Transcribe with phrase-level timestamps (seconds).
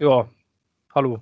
[0.00, 0.28] Ja,
[0.94, 1.20] hallo.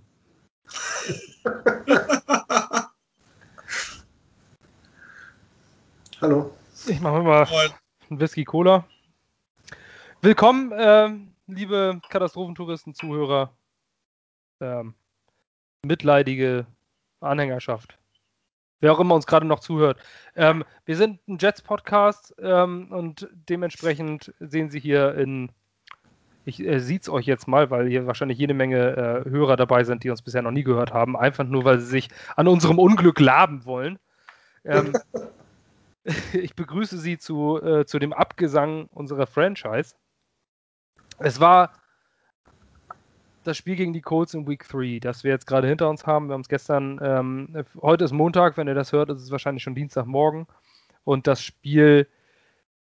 [6.21, 6.55] hallo.
[6.87, 7.49] Ich mache mal
[8.11, 8.87] einen Whisky Cola.
[10.21, 11.09] Willkommen, äh,
[11.47, 13.57] liebe Katastrophentouristen, Zuhörer,
[14.61, 14.93] ähm,
[15.83, 16.67] mitleidige
[17.21, 17.99] Anhängerschaft.
[18.81, 19.99] Wer auch immer uns gerade noch zuhört.
[20.35, 25.51] Ähm, wir sind ein Jets-Podcast ähm, und dementsprechend sehen Sie hier in
[26.47, 30.05] ich äh, es euch jetzt mal, weil hier wahrscheinlich jede Menge äh, Hörer dabei sind,
[30.05, 33.21] die uns bisher noch nie gehört haben, einfach nur, weil sie sich an unserem Unglück
[33.21, 33.99] laben wollen.
[34.65, 34.93] Ähm,
[36.33, 39.95] ich begrüße Sie zu, äh, zu dem Abgesang unserer Franchise.
[41.19, 41.73] Es war
[43.43, 46.29] das Spiel gegen die Colts in Week 3, das wir jetzt gerade hinter uns haben.
[46.29, 49.63] Wir haben es gestern, ähm, heute ist Montag, wenn ihr das hört, ist es wahrscheinlich
[49.63, 50.47] schon Dienstagmorgen.
[51.05, 52.09] Und das Spiel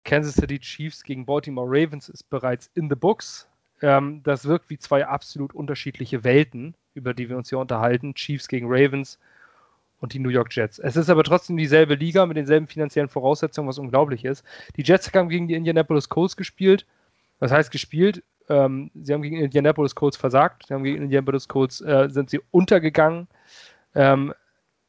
[0.05, 3.49] Kansas City Chiefs gegen Baltimore Ravens ist bereits in the books.
[3.85, 8.15] Ähm, das wirkt wie zwei absolut unterschiedliche Welten, über die wir uns hier unterhalten.
[8.15, 9.19] Chiefs gegen Ravens
[9.99, 10.79] und die New York Jets.
[10.79, 14.43] Es ist aber trotzdem dieselbe Liga mit denselben finanziellen Voraussetzungen, was unglaublich ist.
[14.75, 16.87] Die Jets haben gegen die Indianapolis Colts gespielt.
[17.39, 18.23] Das heißt gespielt.
[18.49, 20.65] Ähm, sie haben gegen Indianapolis Colts versagt.
[20.67, 23.27] Sie haben gegen Indianapolis Colts äh, sind sie untergegangen.
[23.93, 24.33] Ähm,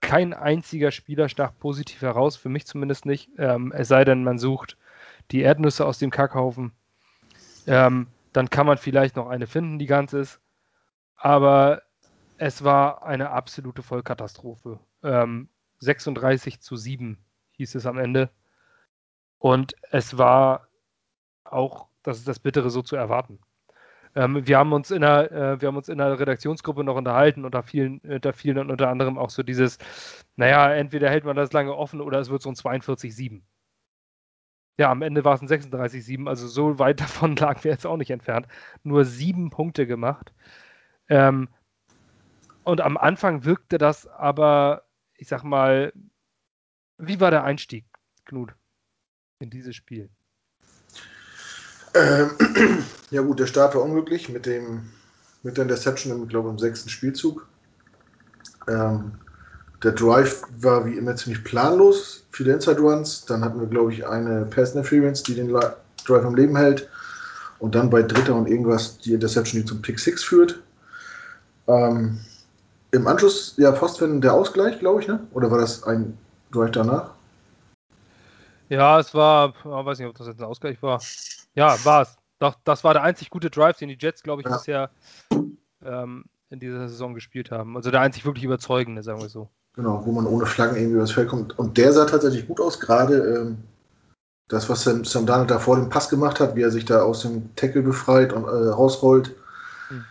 [0.00, 3.28] kein einziger Spieler stach positiv heraus, für mich zumindest nicht.
[3.36, 4.78] Ähm, es sei denn, man sucht
[5.32, 6.72] die Erdnüsse aus dem Kackhaufen.
[7.66, 10.40] Ähm, dann kann man vielleicht noch eine finden, die ganz ist.
[11.16, 11.82] Aber
[12.36, 14.78] es war eine absolute Vollkatastrophe.
[15.02, 15.48] Ähm,
[15.78, 17.18] 36 zu 7
[17.52, 18.28] hieß es am Ende.
[19.38, 20.68] Und es war
[21.44, 23.38] auch, das ist das Bittere, so zu erwarten.
[24.14, 27.46] Ähm, wir, haben uns in der, äh, wir haben uns in der Redaktionsgruppe noch unterhalten
[27.46, 29.78] und da fielen, äh, da fielen dann unter anderem auch so dieses,
[30.36, 33.42] naja, entweder hält man das lange offen oder es wird so ein 42-7
[34.78, 37.96] ja, am Ende war es ein 36-7, also so weit davon lagen wir jetzt auch
[37.96, 38.46] nicht entfernt.
[38.82, 40.32] Nur sieben Punkte gemacht.
[41.08, 41.48] Ähm,
[42.64, 44.82] und am Anfang wirkte das aber,
[45.16, 45.92] ich sag mal,
[46.98, 47.84] wie war der Einstieg,
[48.24, 48.54] Knut,
[49.38, 50.10] in dieses Spiel?
[51.94, 52.30] Ähm,
[53.10, 54.90] ja gut, der Start war unglücklich mit dem
[55.46, 57.48] mit der Interception, im, glaube im sechsten Spielzug.
[58.68, 59.20] Ähm,
[59.86, 63.24] der Drive war wie immer ziemlich planlos, viele Inside Runs.
[63.24, 66.88] Dann hatten wir, glaube ich, eine Pass Interference, die den Drive am Leben hält.
[67.60, 70.60] Und dann bei Dritter und irgendwas die Interception, die zum Pick 6 führt.
[71.68, 72.18] Ähm,
[72.90, 75.24] Im Anschluss, ja, Postwenden der Ausgleich, glaube ich, ne?
[75.32, 76.18] Oder war das ein
[76.50, 77.10] Drive danach?
[78.68, 81.00] Ja, es war, ich weiß nicht, ob das jetzt ein Ausgleich war.
[81.54, 82.16] Ja, war es.
[82.40, 84.56] Doch, das war der einzig gute Drive, den die Jets, glaube ich, ja.
[84.56, 84.90] bisher
[85.84, 87.76] ähm, in dieser Saison gespielt haben.
[87.76, 89.48] Also der einzig wirklich überzeugende, sagen wir so.
[89.76, 91.58] Genau, wo man ohne Flaggen irgendwie übers Feld kommt.
[91.58, 93.58] Und der sah tatsächlich gut aus, gerade ähm,
[94.48, 97.02] das, was Sam, Sam Darnold da vor dem Pass gemacht hat, wie er sich da
[97.02, 99.34] aus dem Tackle befreit und äh, rausrollt.
[99.88, 100.04] Hm.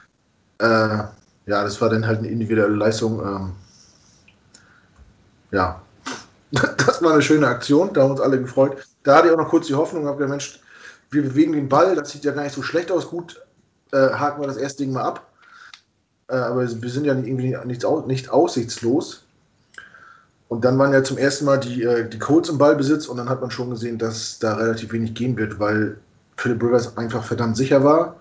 [0.59, 1.03] Äh,
[1.47, 3.19] ja, das war dann halt eine individuelle Leistung.
[3.21, 3.51] Ähm,
[5.51, 5.81] ja,
[6.51, 8.77] das war eine schöne Aktion, da haben uns alle gefreut.
[9.03, 10.59] Da hatte ich auch noch kurz die Hoffnung, habe Mensch,
[11.09, 13.41] wir bewegen den Ball, das sieht ja gar nicht so schlecht aus, gut,
[13.91, 15.27] äh, haken wir das erste Ding mal ab.
[16.27, 19.24] Äh, aber wir sind ja irgendwie nicht, nicht aussichtslos.
[20.55, 23.27] Und dann waren ja zum ersten Mal die, äh, die Colts im Ballbesitz und dann
[23.27, 25.97] hat man schon gesehen, dass da relativ wenig gehen wird, weil
[26.37, 28.15] Philip Rivers einfach verdammt sicher war,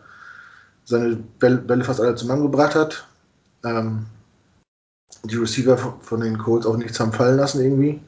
[0.85, 3.07] seine Bälle fast alle zusammengebracht hat.
[3.63, 4.07] Ähm,
[5.23, 8.01] die Receiver von den Colts auch nichts haben fallen lassen irgendwie.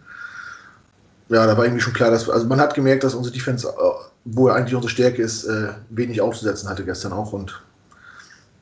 [1.29, 3.73] Ja, da war irgendwie schon klar, dass also man hat gemerkt, dass unsere Defense, äh,
[4.25, 7.63] wo eigentlich unsere Stärke ist, äh, wenig aufzusetzen hatte gestern auch und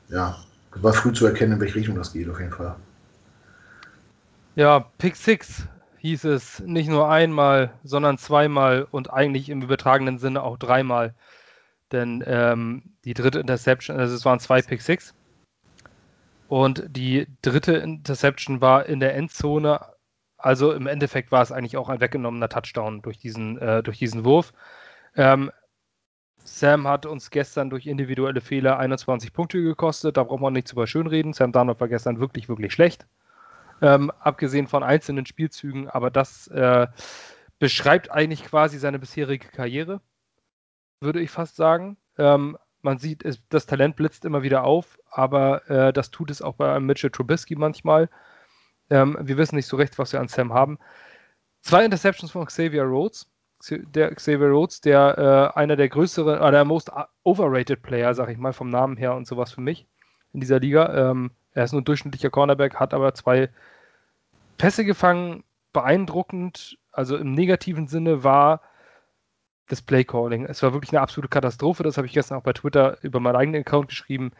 [0.09, 0.37] ja,
[0.75, 2.75] war früh zu erkennen, in welche Richtung das geht auf jeden Fall.
[4.55, 5.67] Ja, Pick Six
[5.97, 11.13] hieß es nicht nur einmal, sondern zweimal und eigentlich im übertragenen Sinne auch dreimal.
[11.91, 15.13] Denn ähm, die dritte Interception, also es waren zwei Pick Six.
[16.47, 19.81] Und die dritte Interception war in der Endzone.
[20.37, 24.23] Also im Endeffekt war es eigentlich auch ein weggenommener Touchdown durch diesen, äh, durch diesen
[24.23, 24.53] Wurf.
[25.17, 25.51] Ähm,
[26.45, 30.15] Sam hat uns gestern durch individuelle Fehler 21 Punkte gekostet.
[30.15, 31.33] Da braucht man nicht zu überschönreden.
[31.33, 33.05] Sam Darnold war gestern wirklich, wirklich schlecht
[33.81, 36.87] ähm, abgesehen von einzelnen Spielzügen, aber das äh,
[37.59, 40.01] beschreibt eigentlich quasi seine bisherige Karriere,
[40.99, 41.97] würde ich fast sagen.
[42.17, 46.41] Ähm, man sieht, es, das Talent blitzt immer wieder auf, aber äh, das tut es
[46.41, 48.09] auch bei Mitchell Trubisky manchmal.
[48.89, 50.77] Ähm, wir wissen nicht so recht, was wir an Sam haben.
[51.61, 53.31] Zwei Interceptions von Xavier Rhodes.
[53.69, 56.91] Der Xavier Rhodes, der äh, einer der größeren, oder der most
[57.23, 59.87] overrated Player, sag ich mal, vom Namen her und sowas für mich
[60.33, 61.11] in dieser Liga.
[61.11, 63.49] Ähm, er ist nur ein durchschnittlicher Cornerback, hat aber zwei
[64.57, 65.43] Pässe gefangen,
[65.73, 66.77] beeindruckend.
[66.91, 68.61] Also im negativen Sinne war
[69.67, 70.45] das Playcalling.
[70.45, 71.83] Es war wirklich eine absolute Katastrophe.
[71.83, 74.31] Das habe ich gestern auch bei Twitter über meinen eigenen Account geschrieben.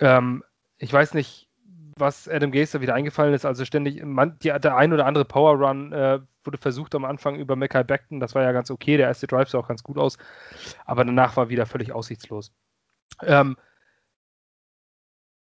[0.00, 0.42] Ähm,
[0.78, 1.48] ich weiß nicht,
[1.96, 3.44] was Adam Gaze da wieder eingefallen ist.
[3.44, 7.36] Also ständig, man, die, der ein oder andere Power Run äh, wurde versucht am Anfang
[7.36, 8.20] über Mackay Beckton.
[8.20, 8.96] Das war ja ganz okay.
[8.96, 10.16] Der erste Drive sah auch ganz gut aus.
[10.86, 12.52] Aber danach war wieder völlig aussichtslos.
[13.22, 13.56] Ähm,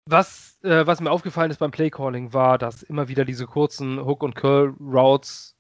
[0.06, 4.24] was, äh, was mir aufgefallen ist beim Playcalling war, dass immer wieder diese kurzen Hook-
[4.24, 5.56] und Curl-Routes,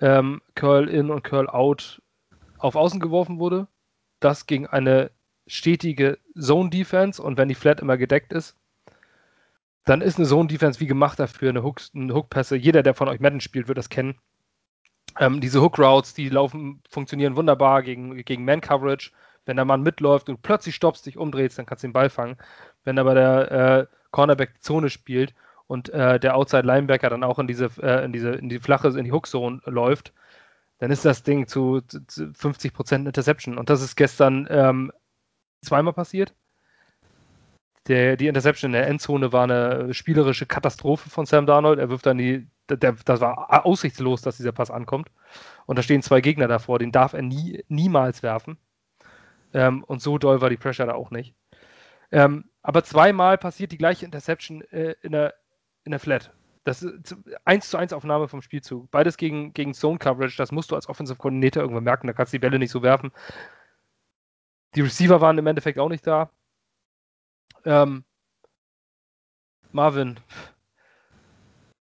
[0.00, 2.02] ähm, Curl-In und Curl-Out
[2.58, 3.68] auf Außen geworfen wurde.
[4.20, 5.10] Das gegen eine
[5.46, 8.56] stetige Zone-Defense und wenn die Flat immer gedeckt ist,
[9.84, 12.56] dann ist eine Zone-Defense wie gemacht dafür, eine Hook, eine Hook-Pässe.
[12.56, 14.18] Jeder, der von euch Madden spielt, wird das kennen.
[15.18, 19.12] Ähm, diese Hook-Routes, die laufen, funktionieren wunderbar gegen, gegen Man-Coverage.
[19.46, 22.38] Wenn der Mann mitläuft und plötzlich stoppst, dich umdrehst, dann kannst du den Ball fangen.
[22.84, 25.34] Wenn aber der äh, Cornerback Zone spielt
[25.66, 29.04] und äh, der Outside-Linebacker dann auch in diese, äh, in diese, in die flache, in
[29.04, 30.12] die Hook-Zone läuft,
[30.78, 33.58] dann ist das Ding zu, zu 50% Interception.
[33.58, 34.92] Und das ist gestern ähm,
[35.62, 36.34] zweimal passiert.
[37.88, 41.78] Der, die Interception in der Endzone war eine spielerische Katastrophe von Sam Darnold.
[41.78, 45.10] Er wirft dann die, der, das war aussichtslos, dass dieser Pass ankommt.
[45.66, 48.58] Und da stehen zwei Gegner davor, den darf er nie, niemals werfen.
[49.52, 51.34] Ähm, und so doll war die Pressure da auch nicht.
[52.14, 55.34] Ähm, aber zweimal passiert die gleiche Interception äh, in, der,
[55.82, 56.32] in der Flat.
[56.62, 58.88] Das ist 1 zu 1 Aufnahme vom Spielzug.
[58.92, 60.36] Beides gegen, gegen Zone Coverage.
[60.36, 62.06] Das musst du als Offensive Coordinator irgendwann merken.
[62.06, 63.10] Da kannst du die Bälle nicht so werfen.
[64.76, 66.30] Die Receiver waren im Endeffekt auch nicht da.
[67.64, 68.04] Ähm,
[69.72, 70.20] Marvin,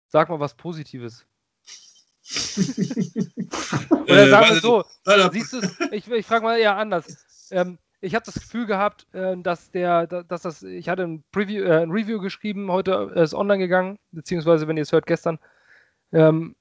[0.08, 1.26] sag mal was Positives.
[3.90, 4.84] Oder äh, sagen wir so,
[5.32, 5.62] siehst du
[5.92, 7.48] ich, ich frage mal eher anders.
[7.52, 11.64] Ähm, ich habe das Gefühl gehabt, äh, dass der, dass das, ich hatte ein, Preview,
[11.64, 15.40] äh, ein Review geschrieben, heute äh, ist online gegangen, beziehungsweise, wenn ihr es hört, gestern.
[16.12, 16.56] Ähm,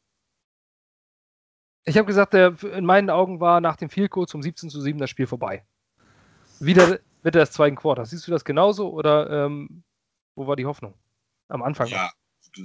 [1.85, 4.81] ich habe gesagt, der, in meinen Augen war nach dem Field Goal zum 17 zu
[4.81, 5.64] 7 das Spiel vorbei.
[6.61, 8.11] Wieder Mitte des zweiten Quarters.
[8.11, 9.84] Siehst du das genauso oder ähm,
[10.34, 10.94] wo war die Hoffnung?
[11.49, 11.87] Am Anfang.
[11.88, 12.11] Ja,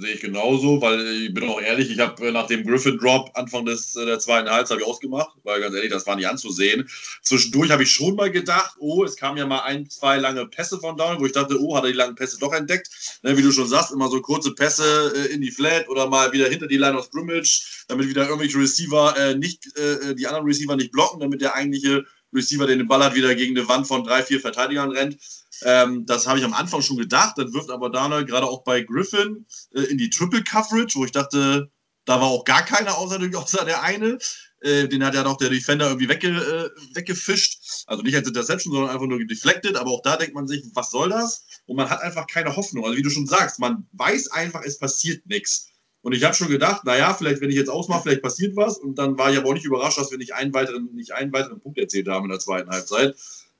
[0.00, 3.30] sehe ich genauso, weil ich bin auch ehrlich, ich habe äh, nach dem Griffin Drop
[3.34, 6.88] Anfang des, äh, der zweiten Halbzeit ausgemacht, weil ganz ehrlich, das war nicht anzusehen.
[7.22, 10.78] Zwischendurch habe ich schon mal gedacht, oh, es kamen ja mal ein, zwei lange Pässe
[10.78, 12.88] von Down, wo ich dachte, oh, hat er die langen Pässe doch entdeckt.
[13.22, 16.32] Ne, wie du schon sagst, immer so kurze Pässe äh, in die Flat oder mal
[16.32, 20.46] wieder hinter die Line of Scrimmage, damit wieder irgendwelche Receiver äh, nicht, äh, die anderen
[20.46, 23.86] Receiver nicht blocken, damit der eigentliche Receiver, der den Ball hat, wieder gegen eine Wand
[23.86, 25.16] von drei, vier Verteidigern rennt.
[25.62, 27.38] Ähm, das habe ich am Anfang schon gedacht.
[27.38, 31.12] Dann wirft aber Darnold gerade auch bei Griffin äh, in die Triple Coverage, wo ich
[31.12, 31.70] dachte,
[32.04, 34.18] da war auch gar keiner außer, außer der eine.
[34.60, 37.84] Äh, den hat ja noch der Defender irgendwie wegge, äh, weggefischt.
[37.86, 39.76] Also nicht als Interception, sondern einfach nur deflected.
[39.76, 41.46] Aber auch da denkt man sich, was soll das?
[41.66, 42.84] Und man hat einfach keine Hoffnung.
[42.84, 45.68] Also wie du schon sagst, man weiß einfach, es passiert nichts.
[46.04, 48.76] Und ich habe schon gedacht, naja, vielleicht, wenn ich jetzt ausmache, vielleicht passiert was.
[48.76, 51.32] Und dann war ich aber auch nicht überrascht, dass wir nicht einen weiteren, nicht einen
[51.32, 53.16] weiteren Punkt erzielt haben in der zweiten Halbzeit.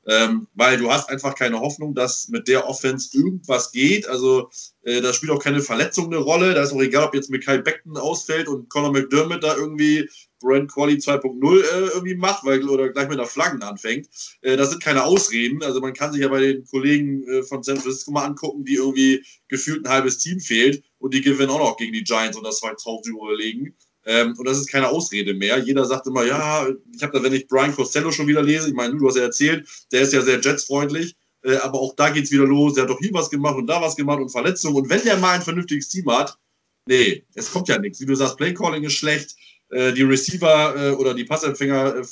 [0.07, 4.07] Ähm, weil du hast einfach keine Hoffnung, dass mit der Offense irgendwas geht.
[4.07, 4.51] Also
[4.83, 6.53] äh, da spielt auch keine Verletzung eine Rolle.
[6.53, 10.07] Da ist auch egal, ob jetzt Mikhail Beckton ausfällt und Conor McDermott da irgendwie
[10.41, 14.09] Brand Quali 2.0 äh, irgendwie macht, weil oder gleich mit der Flaggen anfängt.
[14.43, 15.63] Äh, das sind keine Ausreden.
[15.63, 18.75] Also man kann sich ja bei den Kollegen äh, von San Francisco mal angucken, die
[18.75, 22.45] irgendwie gefühlt ein halbes Team fehlt und die gewinnen auch noch gegen die Giants und
[22.45, 23.75] das 2000 überlegen.
[24.07, 25.59] Ähm, und das ist keine Ausrede mehr.
[25.59, 28.75] Jeder sagt immer, ja, ich habe da, wenn ich Brian Costello schon wieder lese, ich
[28.75, 32.25] meine, du hast ja erzählt, der ist ja sehr Jets-freundlich, äh, aber auch da geht
[32.25, 32.73] es wieder los.
[32.73, 34.77] Der hat doch hier was gemacht und da was gemacht und Verletzungen.
[34.77, 36.39] Und wenn der mal ein vernünftiges Team hat,
[36.87, 38.01] nee, es kommt ja nichts.
[38.01, 39.37] Wie du sagst, Playcalling ist schlecht,
[39.69, 42.05] äh, die Receiver äh, oder die Passempfänger äh,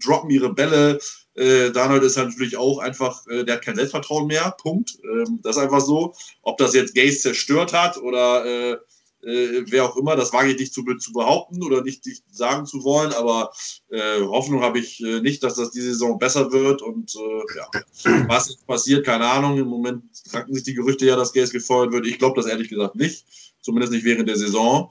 [0.00, 0.98] droppen ihre Bälle.
[1.34, 4.54] Äh, Darnold ist natürlich auch einfach, äh, der hat kein Selbstvertrauen mehr.
[4.60, 4.98] Punkt.
[5.04, 6.14] Ähm, das ist einfach so.
[6.42, 8.76] Ob das jetzt Gaze zerstört hat oder äh,
[9.22, 12.66] äh, wer auch immer, das wage ich nicht zu, zu behaupten oder nicht, nicht, sagen
[12.66, 13.52] zu wollen, aber
[13.88, 18.24] äh, Hoffnung habe ich äh, nicht, dass das diese Saison besser wird und äh, ja,
[18.28, 19.58] was jetzt passiert, keine Ahnung.
[19.58, 22.06] Im Moment ranken sich die Gerüchte ja, dass Gaze gefeuert wird.
[22.06, 23.24] Ich glaube das ehrlich gesagt nicht,
[23.60, 24.90] zumindest nicht während der Saison,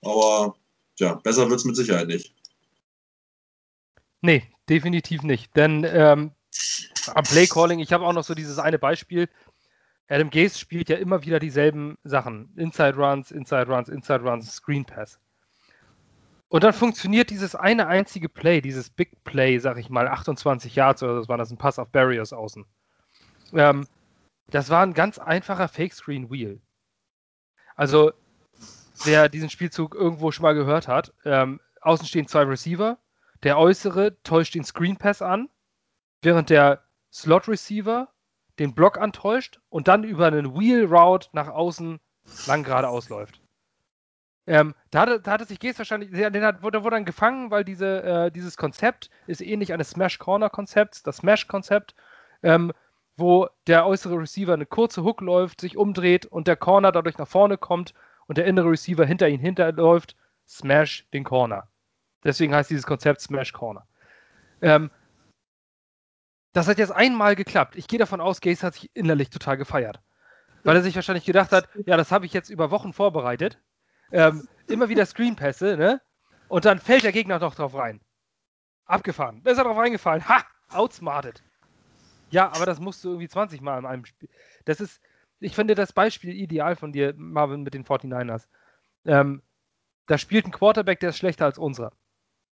[0.00, 0.56] aber
[0.98, 2.32] ja, besser wird es mit Sicherheit nicht.
[4.20, 6.32] Nee, definitiv nicht, denn ähm,
[7.14, 9.28] am Playcalling, ich habe auch noch so dieses eine Beispiel,
[10.08, 12.52] Adam Gaze spielt ja immer wieder dieselben Sachen.
[12.56, 15.18] Inside Runs, Inside Runs, Inside Runs, Screen Pass.
[16.48, 21.02] Und dann funktioniert dieses eine einzige Play, dieses Big Play, sag ich mal, 28 Yards
[21.02, 22.66] oder das war das ein Pass auf Barriers außen.
[23.54, 23.86] Ähm,
[24.50, 26.60] das war ein ganz einfacher Fake Screen Wheel.
[27.74, 28.12] Also,
[29.04, 32.98] wer diesen Spielzug irgendwo schon mal gehört hat, ähm, außen stehen zwei Receiver,
[33.42, 35.48] der äußere täuscht den Screen Pass an,
[36.22, 36.82] während der
[37.12, 38.08] Slot Receiver
[38.58, 42.00] den Block antäuscht und dann über einen Wheel Route nach außen
[42.46, 43.40] lang geradeaus läuft.
[44.46, 47.64] Ähm, da, hatte, da hatte sich Gees wahrscheinlich, den hat, wurde, wurde dann gefangen, weil
[47.64, 51.94] diese, äh, dieses Konzept ist ähnlich eines Smash Corner Konzepts, das Smash Konzept,
[52.42, 52.72] ähm,
[53.16, 57.28] wo der äußere Receiver eine kurze Hook läuft, sich umdreht und der Corner dadurch nach
[57.28, 57.94] vorne kommt
[58.26, 60.16] und der innere Receiver hinter ihn hinterläuft,
[60.48, 61.68] smash den Corner.
[62.24, 63.86] Deswegen heißt dieses Konzept Smash Corner.
[64.60, 64.90] Ähm,
[66.52, 67.76] das hat jetzt einmal geklappt.
[67.76, 70.00] Ich gehe davon aus, Gaze hat sich innerlich total gefeiert.
[70.64, 73.58] Weil er sich wahrscheinlich gedacht hat, ja, das habe ich jetzt über Wochen vorbereitet.
[74.12, 76.00] Ähm, immer wieder Screenpässe, ne?
[76.48, 78.00] Und dann fällt der Gegner noch drauf rein.
[78.84, 79.42] Abgefahren.
[79.42, 80.28] Da ist er drauf reingefallen.
[80.28, 80.44] Ha!
[80.68, 81.42] Outsmarted.
[82.30, 84.28] Ja, aber das musst du irgendwie 20 Mal in einem Spiel.
[84.64, 85.00] Das ist,
[85.40, 88.48] ich finde das Beispiel ideal von dir, Marvin, mit den 49ers.
[89.04, 89.42] Ähm,
[90.06, 91.92] da spielt ein Quarterback, der ist schlechter als unserer.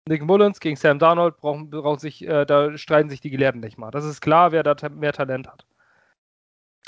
[0.08, 3.78] Nick Mullins gegen Sam Darnold brauchen, brauchen sich, äh, da streiten sich die Gelehrten nicht
[3.78, 3.92] mal.
[3.92, 5.66] Das ist klar, wer da mehr Talent hat.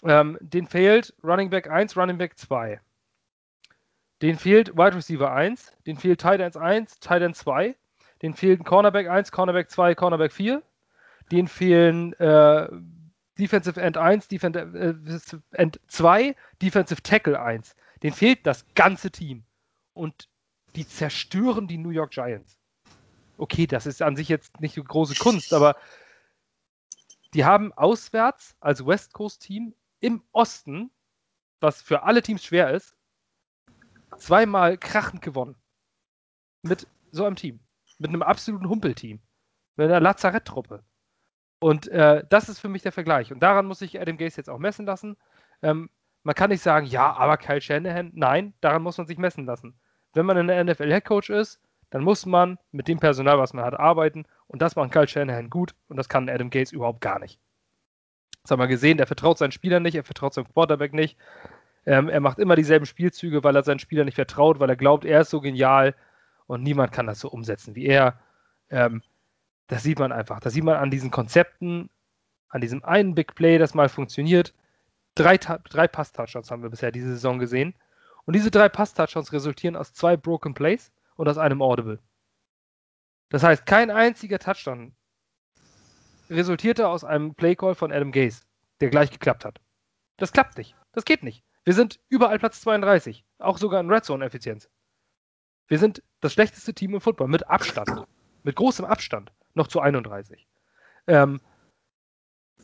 [0.04, 2.82] Ähm, den fehlt Running Back 1, Running Back 2.
[4.22, 7.76] Den fehlt Wide Receiver 1, den fehlt Tight Ends 1, Tight End 2,
[8.22, 10.62] den fehlt Cornerback 1, Cornerback 2, Cornerback 4,
[11.32, 12.68] den fehlen äh,
[13.38, 17.76] Defensive End 1, Defensive End 2, Defensive Tackle 1.
[18.04, 19.44] Den fehlt das ganze Team.
[19.94, 20.30] Und
[20.76, 22.60] die zerstören die New York Giants.
[23.38, 25.76] Okay, das ist an sich jetzt nicht große Kunst, aber
[27.34, 30.92] die haben auswärts als West Coast Team im Osten,
[31.60, 32.96] was für alle Teams schwer ist,
[34.18, 35.56] zweimal krachend gewonnen.
[36.62, 37.60] Mit so einem Team.
[37.98, 39.20] Mit einem absoluten Humpelteam.
[39.76, 40.84] Mit einer Lazaretttruppe.
[41.60, 43.32] Und äh, das ist für mich der Vergleich.
[43.34, 45.18] Und daran muss sich Adam Gaze jetzt auch messen lassen.
[45.62, 45.90] Ähm,
[46.24, 48.12] man kann nicht sagen, ja, aber Kyle Shanahan.
[48.14, 49.80] Nein, daran muss man sich messen lassen.
[50.14, 51.60] Wenn man ein NFL-Headcoach ist,
[51.96, 54.26] dann muss man mit dem Personal, was man hat, arbeiten.
[54.48, 55.74] Und das macht Kyle Shanahan gut.
[55.88, 57.40] Und das kann Adam Gaze überhaupt gar nicht.
[58.42, 58.98] Das haben wir gesehen.
[58.98, 61.18] Der vertraut seinen Spielern nicht, er vertraut seinem Quarterback nicht.
[61.86, 65.06] Ähm, er macht immer dieselben Spielzüge, weil er seinen Spielern nicht vertraut, weil er glaubt,
[65.06, 65.96] er ist so genial
[66.48, 68.20] und niemand kann das so umsetzen wie er.
[68.70, 69.02] Ähm,
[69.68, 70.42] das sieht man einfach.
[70.42, 71.90] Das sieht man an diesen Konzepten,
[72.50, 74.54] an diesem einen Big Play, das mal funktioniert.
[75.16, 77.74] Drei, drei Pass-Touchdowns haben wir bisher diese Saison gesehen.
[78.26, 82.00] Und diese drei Pass-Touchdowns resultieren aus zwei Broken Plays und aus einem Audible.
[83.30, 84.96] Das heißt, kein einziger Touchdown
[86.30, 88.44] resultierte aus einem Playcall von Adam Gaze,
[88.80, 89.60] der gleich geklappt hat.
[90.18, 90.76] Das klappt nicht.
[90.92, 91.44] Das geht nicht.
[91.64, 94.70] Wir sind überall Platz 32, auch sogar in Red Zone Effizienz.
[95.68, 98.06] Wir sind das schlechteste Team im Football mit Abstand,
[98.44, 100.48] mit großem Abstand, noch zu 31.
[101.08, 101.42] Ähm,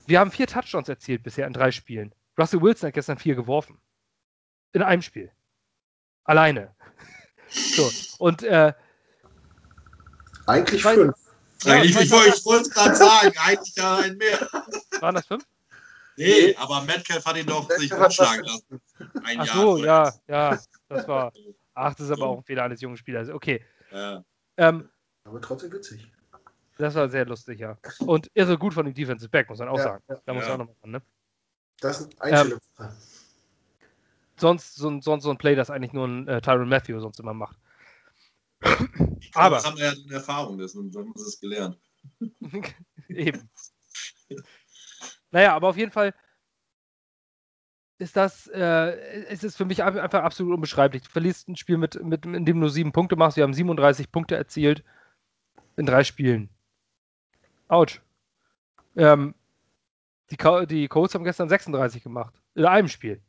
[0.05, 2.13] wir haben vier Touchdowns erzielt bisher in drei Spielen.
[2.37, 3.79] Russell Wilson hat gestern vier geworfen.
[4.73, 5.31] In einem Spiel.
[6.23, 6.75] Alleine.
[7.51, 8.73] So, und äh,
[10.47, 11.15] eigentlich fünf.
[11.65, 12.11] Eigentlich, ich, ich
[12.45, 14.49] wollte es gerade sagen, eigentlich ja ein mehr.
[14.99, 15.45] Waren das fünf?
[16.17, 18.81] Nee, aber Metcalf hat ihn doch sich umschlagen lassen.
[19.23, 21.31] Ein Ach Jahr so, ja, ja, das war.
[21.73, 23.29] Ach, das ist aber auch ein Fehler eines jungen Spielers.
[23.29, 23.63] Okay.
[23.91, 24.23] Ja.
[24.57, 24.89] Ähm,
[25.23, 26.11] aber trotzdem witzig.
[26.77, 27.77] Das war sehr lustig, ja.
[27.99, 30.03] Und irre gut von den Defensive Back, muss man auch ja, sagen.
[30.09, 31.01] Ja, da muss man auch nochmal ran, ne?
[31.79, 32.59] Das ist ein ähm,
[34.41, 37.33] sonst, so, sonst so ein Play, das eigentlich nur ein äh, Tyron Matthew sonst immer
[37.33, 37.57] macht.
[39.33, 39.55] Aber.
[39.55, 41.79] Das haben wir ja in Erfahrung, das haben wir es gelernt.
[43.07, 43.49] Eben.
[45.31, 46.13] Naja, aber auf jeden Fall
[47.97, 51.03] ist das, äh, ist es für mich einfach absolut unbeschreiblich.
[51.03, 53.37] Du verlierst ein Spiel, mit, mit, in dem du nur sieben Punkte machst.
[53.37, 54.83] Wir haben 37 Punkte erzielt
[55.77, 56.49] in drei Spielen.
[57.67, 58.01] Autsch.
[58.95, 59.35] Ähm,
[60.31, 62.33] die, die Colts haben gestern 36 gemacht.
[62.55, 63.21] In einem Spiel.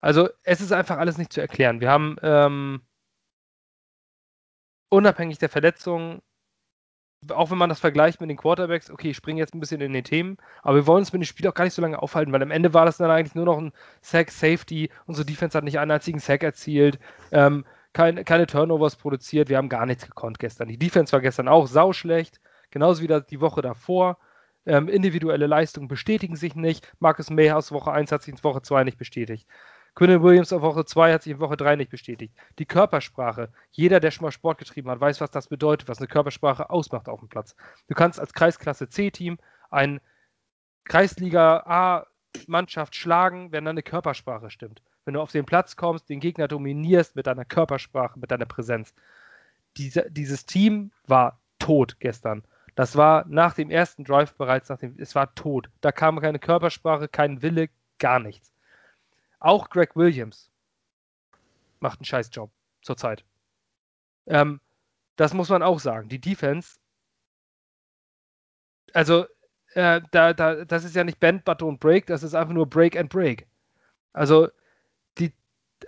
[0.00, 1.80] Also, es ist einfach alles nicht zu erklären.
[1.80, 2.82] Wir haben ähm,
[4.88, 6.22] unabhängig der Verletzungen
[7.28, 9.92] auch wenn man das vergleicht mit den Quarterbacks, okay, ich springe jetzt ein bisschen in
[9.92, 12.32] den Themen, aber wir wollen uns mit dem Spiel auch gar nicht so lange aufhalten,
[12.32, 15.64] weil am Ende war das dann eigentlich nur noch ein Sack, Safety, unsere Defense hat
[15.64, 16.98] nicht einen einzigen Sack erzielt,
[17.30, 20.68] ähm, kein, keine Turnovers produziert, wir haben gar nichts gekonnt gestern.
[20.68, 22.40] Die Defense war gestern auch sauschlecht,
[22.70, 24.18] genauso wie die Woche davor.
[24.66, 26.92] Ähm, individuelle Leistungen bestätigen sich nicht.
[27.00, 29.48] Marcus May aus Woche 1 hat sich in Woche 2 nicht bestätigt.
[29.94, 32.34] Quinnen Williams auf Woche 2 hat sich in Woche 3 nicht bestätigt.
[32.58, 33.52] Die Körpersprache.
[33.70, 37.08] Jeder, der schon mal Sport getrieben hat, weiß, was das bedeutet, was eine Körpersprache ausmacht
[37.08, 37.56] auf dem Platz.
[37.88, 39.38] Du kannst als Kreisklasse C-Team
[39.70, 40.00] ein
[40.84, 44.82] Kreisliga A-Mannschaft schlagen, wenn deine Körpersprache stimmt.
[45.04, 48.94] Wenn du auf den Platz kommst, den Gegner dominierst mit deiner Körpersprache, mit deiner Präsenz.
[49.76, 52.44] Diese, dieses Team war tot gestern.
[52.74, 55.68] Das war nach dem ersten Drive bereits, nach dem, es war tot.
[55.80, 57.68] Da kam keine Körpersprache, kein Wille,
[57.98, 58.49] gar nichts.
[59.40, 60.50] Auch Greg Williams
[61.80, 62.50] macht einen scheiß Job
[62.82, 63.24] zurzeit.
[64.26, 64.60] Ähm,
[65.16, 66.08] das muss man auch sagen.
[66.08, 66.78] Die Defense,
[68.92, 69.26] also
[69.74, 72.68] äh, da, da, das ist ja nicht Bend, But und Break, das ist einfach nur
[72.68, 73.46] Break and Break.
[74.12, 74.48] Also
[75.18, 75.32] die,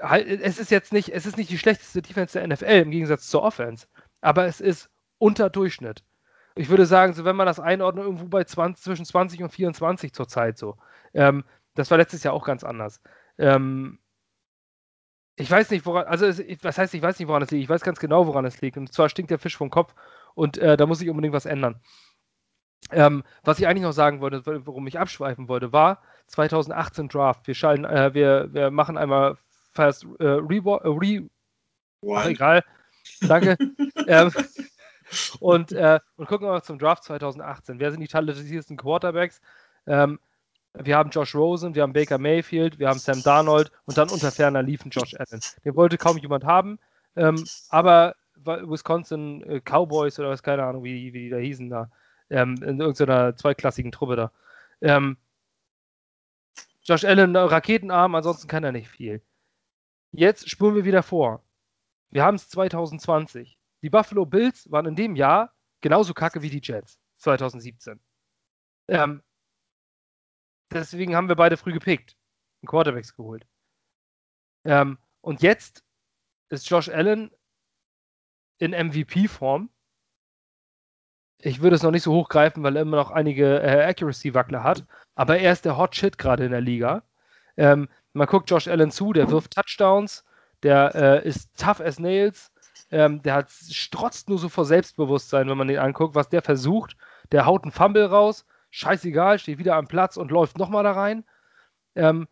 [0.00, 3.42] es ist jetzt nicht, es ist nicht die schlechteste Defense der NFL im Gegensatz zur
[3.42, 3.86] Offense,
[4.20, 6.04] aber es ist unter Durchschnitt.
[6.54, 10.12] Ich würde sagen, so wenn man das einordnet, irgendwo bei 20, zwischen 20 und 24
[10.12, 10.76] zurzeit so.
[11.14, 11.44] Ähm,
[11.74, 13.00] das war letztes Jahr auch ganz anders.
[13.38, 13.98] Ähm,
[15.36, 17.64] ich weiß nicht, woran, also es, was heißt, ich weiß nicht, woran es liegt.
[17.64, 18.76] Ich weiß ganz genau, woran es liegt.
[18.76, 19.94] Und zwar stinkt der Fisch vom Kopf
[20.34, 21.80] und äh, da muss ich unbedingt was ändern.
[22.90, 27.46] Ähm, was ich eigentlich noch sagen wollte, worum ich abschweifen wollte, war 2018 Draft.
[27.46, 29.38] Wir schalten, äh, wir, wir machen einmal
[29.72, 31.28] fast äh, re, äh, re
[32.14, 32.64] Ach, egal.
[33.20, 33.56] Danke.
[34.08, 34.32] ähm,
[35.40, 37.78] und, äh, und gucken wir mal zum Draft 2018.
[37.78, 39.40] Wer sind die talentiertesten Quarterbacks?
[39.86, 40.18] Ähm,
[40.74, 44.30] wir haben Josh Rosen, wir haben Baker Mayfield, wir haben Sam Darnold und dann unter
[44.30, 45.40] ferner liefen Josh Allen.
[45.64, 46.78] Den wollte kaum jemand haben,
[47.16, 51.90] ähm, aber Wisconsin äh, Cowboys oder was, keine Ahnung, wie, wie die da hießen da,
[52.30, 54.32] ähm, in irgendeiner zweiklassigen Truppe da.
[54.80, 55.16] Ähm,
[56.82, 59.22] Josh Allen, Raketenarm, ansonsten kann er nicht viel.
[60.10, 61.44] Jetzt spulen wir wieder vor.
[62.10, 63.56] Wir haben es 2020.
[63.82, 68.00] Die Buffalo Bills waren in dem Jahr genauso kacke wie die Jets 2017.
[68.88, 69.22] Ähm,
[70.72, 72.16] deswegen haben wir beide früh gepickt,
[72.62, 73.46] einen Quarterbacks geholt.
[74.64, 75.84] Ähm, und jetzt
[76.48, 77.30] ist Josh Allen
[78.58, 79.70] in MVP-Form.
[81.38, 84.84] Ich würde es noch nicht so hochgreifen, weil er immer noch einige äh, Accuracy-Wackler hat.
[85.14, 87.02] Aber er ist der Hot Shit gerade in der Liga.
[87.56, 90.24] Ähm, man guckt Josh Allen zu, der wirft Touchdowns,
[90.62, 92.52] der äh, ist tough as nails,
[92.90, 96.96] ähm, der hat strotzt nur so vor Selbstbewusstsein, wenn man den anguckt, was der versucht.
[97.32, 101.24] Der haut einen Fumble raus, scheißegal, steht wieder am Platz und läuft nochmal da rein.
[101.94, 102.26] Ähm,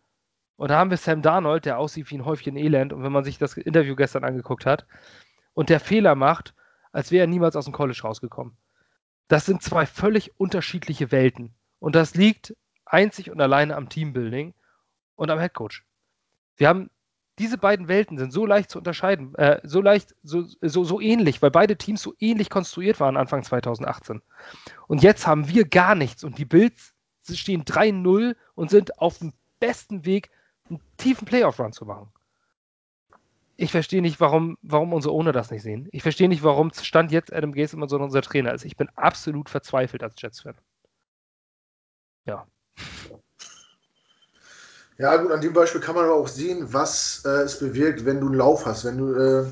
[0.57, 2.91] und da haben wir Sam Darnold, der aussieht wie ein Häufchen Elend.
[2.91, 4.85] Und wenn man sich das Interview gestern angeguckt hat
[5.53, 6.53] und der Fehler macht,
[6.91, 8.57] als wäre er niemals aus dem College rausgekommen.
[9.27, 11.55] Das sind zwei völlig unterschiedliche Welten.
[11.79, 12.55] Und das liegt
[12.85, 14.53] einzig und alleine am Teambuilding
[15.15, 15.83] und am Headcoach.
[16.57, 16.89] Wir haben
[17.41, 21.41] diese beiden Welten sind so leicht zu unterscheiden, äh, so leicht, so, so, so ähnlich,
[21.41, 24.21] weil beide Teams so ähnlich konstruiert waren Anfang 2018.
[24.87, 26.93] Und jetzt haben wir gar nichts und die Bills
[27.27, 30.29] stehen 3-0 und sind auf dem besten Weg,
[30.69, 32.11] einen tiefen Playoff-Run zu machen.
[33.57, 35.87] Ich verstehe nicht, warum, warum unsere Owner das nicht sehen.
[35.91, 38.65] Ich verstehe nicht, warum Stand jetzt Adam Gase immer so unser Trainer ist.
[38.65, 40.55] Ich bin absolut verzweifelt als Jets-Fan.
[42.25, 42.47] Ja.
[44.97, 48.19] Ja, gut, an dem Beispiel kann man aber auch sehen, was äh, es bewirkt, wenn
[48.19, 48.85] du einen Lauf hast.
[48.85, 49.45] Wenn du äh,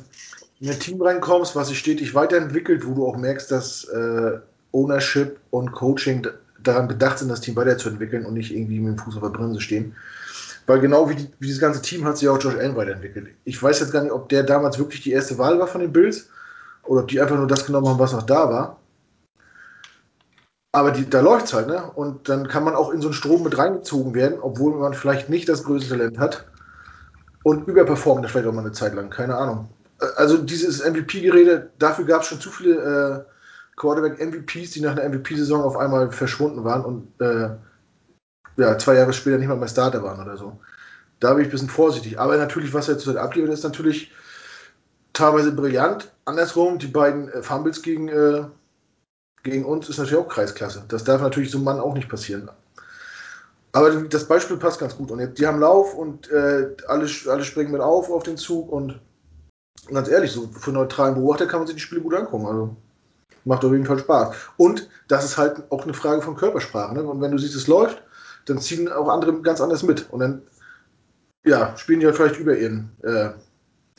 [0.60, 4.40] in ein Team reinkommst, was sich stetig weiterentwickelt, wo du auch merkst, dass äh,
[4.72, 6.28] Ownership und Coaching
[6.62, 9.62] daran bedacht sind, das Team weiterzuentwickeln und nicht irgendwie mit dem Fuß auf der Bremse
[9.62, 9.96] stehen.
[10.68, 13.30] Weil genau wie, die, wie dieses ganze Team hat sich auch Josh Allen weiterentwickelt.
[13.44, 15.94] Ich weiß jetzt gar nicht, ob der damals wirklich die erste Wahl war von den
[15.94, 16.30] Bills
[16.84, 18.79] oder ob die einfach nur das genommen haben, was noch da war.
[20.72, 21.92] Aber die, da läuft es halt, ne?
[21.96, 25.30] Und dann kann man auch in so einen Strom mit reingezogen werden, obwohl man vielleicht
[25.30, 26.46] nicht das größte Talent hat.
[27.44, 29.70] Und überperformt vielleicht auch mal eine Zeit lang, keine Ahnung.
[30.18, 33.32] Also dieses MVP-Gerede, dafür gab es schon zu viele äh,
[33.78, 37.50] Quarterback-MVPs, die nach einer MVP-Saison auf einmal verschwunden waren und äh,
[38.58, 40.60] ja, zwei Jahre später nicht mal mehr Starter waren oder so.
[41.20, 42.20] Da bin ich ein bisschen vorsichtig.
[42.20, 44.12] Aber natürlich, was er zurzeit abliefert, ist natürlich
[45.14, 46.12] teilweise brillant.
[46.26, 48.44] Andersrum, die beiden äh, Fumbles gegen äh,
[49.44, 50.84] gegen uns ist natürlich auch Kreisklasse.
[50.88, 52.50] Das darf natürlich so einem Mann auch nicht passieren.
[53.72, 55.12] Aber das Beispiel passt ganz gut.
[55.12, 58.72] Und jetzt, die haben Lauf und äh, alle, alle springen mit auf auf den Zug.
[58.72, 59.00] Und
[59.92, 62.48] ganz ehrlich, so für neutralen Beobachter kann man sich die Spiele gut angucken.
[62.48, 62.76] Also
[63.46, 64.36] macht auf jeden Fall Spaß.
[64.58, 66.96] Und das ist halt auch eine Frage von Körpersprache.
[66.96, 67.04] Ne?
[67.04, 68.02] Und wenn du siehst, es läuft,
[68.46, 70.10] dann ziehen auch andere ganz anders mit.
[70.12, 70.42] Und dann
[71.46, 73.30] ja, spielen die halt vielleicht über ihren äh,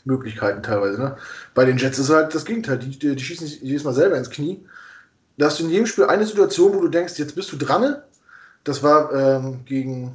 [0.05, 1.01] Möglichkeiten teilweise.
[1.01, 1.17] Ne?
[1.55, 2.79] Bei den Jets ist halt das Gegenteil.
[2.79, 4.65] Die, die, die schießen sich jedes Mal selber ins Knie
[5.41, 7.97] da hast du in jedem Spiel eine Situation, wo du denkst, jetzt bist du dran.
[8.63, 10.15] Das war ähm, gegen,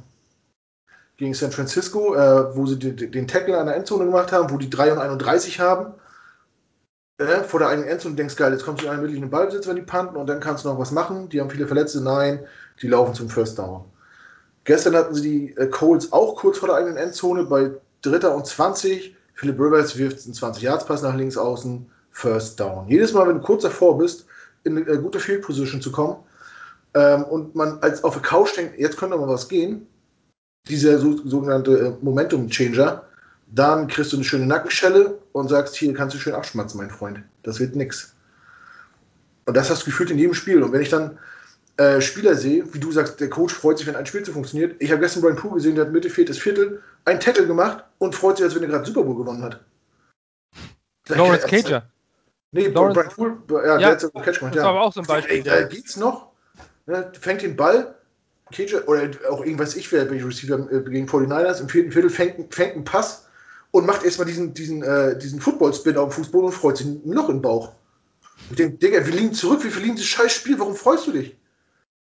[1.16, 4.56] gegen San Francisco, äh, wo sie die, den Tackle an der Endzone gemacht haben, wo
[4.56, 5.94] die 3 und 31 haben.
[7.18, 9.66] Äh, vor der eigenen Endzone und denkst, geil, jetzt kommst du in einen wirklichen Ballbesitz,
[9.66, 11.28] wenn die panten und dann kannst du noch was machen.
[11.28, 12.46] Die haben viele Verletzte, nein,
[12.80, 13.84] die laufen zum First Down.
[14.62, 18.46] Gestern hatten sie die äh, Coles auch kurz vor der eigenen Endzone bei Dritter und
[18.46, 19.16] 20.
[19.34, 22.86] Philip Rivers wirft einen 20-Yards-Pass nach links außen, First Down.
[22.86, 24.25] Jedes Mal, wenn du kurz davor bist,
[24.66, 26.16] in eine gute Field Position zu kommen
[26.94, 29.86] ähm, und man als auf der Couch denkt, jetzt könnte mal was gehen,
[30.68, 33.04] dieser so, sogenannte äh, Momentum Changer,
[33.48, 37.22] dann kriegst du eine schöne Nackenschelle und sagst, hier kannst du schön abschmatzen, mein Freund.
[37.42, 38.14] Das wird nix.
[39.44, 40.62] Und das hast du gefühlt in jedem Spiel.
[40.62, 41.18] Und wenn ich dann
[41.76, 44.74] äh, Spieler sehe, wie du sagst, der Coach freut sich, wenn ein Spiel so funktioniert.
[44.80, 48.14] Ich habe gestern Brian Poole gesehen, der hat Mitte, viertes Viertel ein Tackle gemacht und
[48.14, 49.60] freut sich, als wenn er gerade Super Bowl gewonnen hat.
[51.08, 51.86] Lawrence Cager.
[52.56, 54.54] Nee, Lawrence, Brian Poole, ja, ja, der hat so einen Catch gemacht.
[54.54, 54.64] Das ja.
[54.64, 55.46] war aber auch so ein Beispiel.
[55.46, 56.32] Ey, äh, geht's noch?
[56.86, 57.94] Ne, fängt den Ball,
[58.52, 62.10] Cage, oder auch irgendwas ich wäre, wenn ich Receiver äh, gegen 49ers, im vierten Viertel
[62.10, 63.26] fängt, fängt einen Pass
[63.72, 67.02] und macht erstmal diesen, diesen, äh, diesen Football-Spin auf dem Fußboden und freut sich ein
[67.04, 67.72] Loch im Bauch.
[68.50, 71.36] Ich denke, Digga, wir liegen zurück, wir verlieren das scheiß Spiel, warum freust du dich?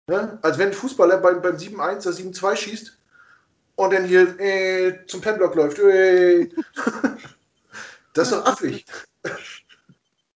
[0.10, 0.38] Ja?
[0.42, 2.98] Als wenn ein Fußballer beim, beim 7-1 oder 7-2 schießt
[3.76, 5.80] und dann hier äh, zum Penblock läuft.
[5.80, 6.50] Äh.
[8.14, 8.86] das ist doch affig.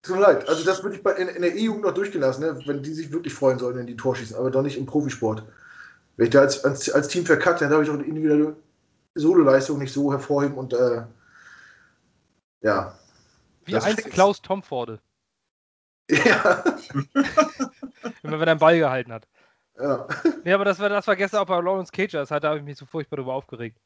[0.08, 0.48] Tut mir leid.
[0.48, 2.60] Also das würde ich bei, in, in der E-Jugend noch durchgelassen, ne?
[2.66, 5.44] wenn die sich wirklich freuen sollen, wenn die Tor schießen, aber doch nicht im Profisport.
[6.16, 8.56] Wenn ich da als, als, als Team verkackt, dann darf ich auch die individuelle
[9.16, 11.04] Sololeistung nicht so hervorheben und äh,
[12.62, 12.98] ja.
[13.66, 15.00] Wie einst Klaus Tomforde.
[16.10, 16.64] Ja.
[18.24, 19.28] Immer wenn er einen Ball gehalten hat.
[19.78, 20.08] Ja.
[20.46, 22.20] Nee, aber das war, das war gestern auch bei Lawrence Cager.
[22.20, 23.78] Das hat, da habe ich mich so furchtbar darüber aufgeregt.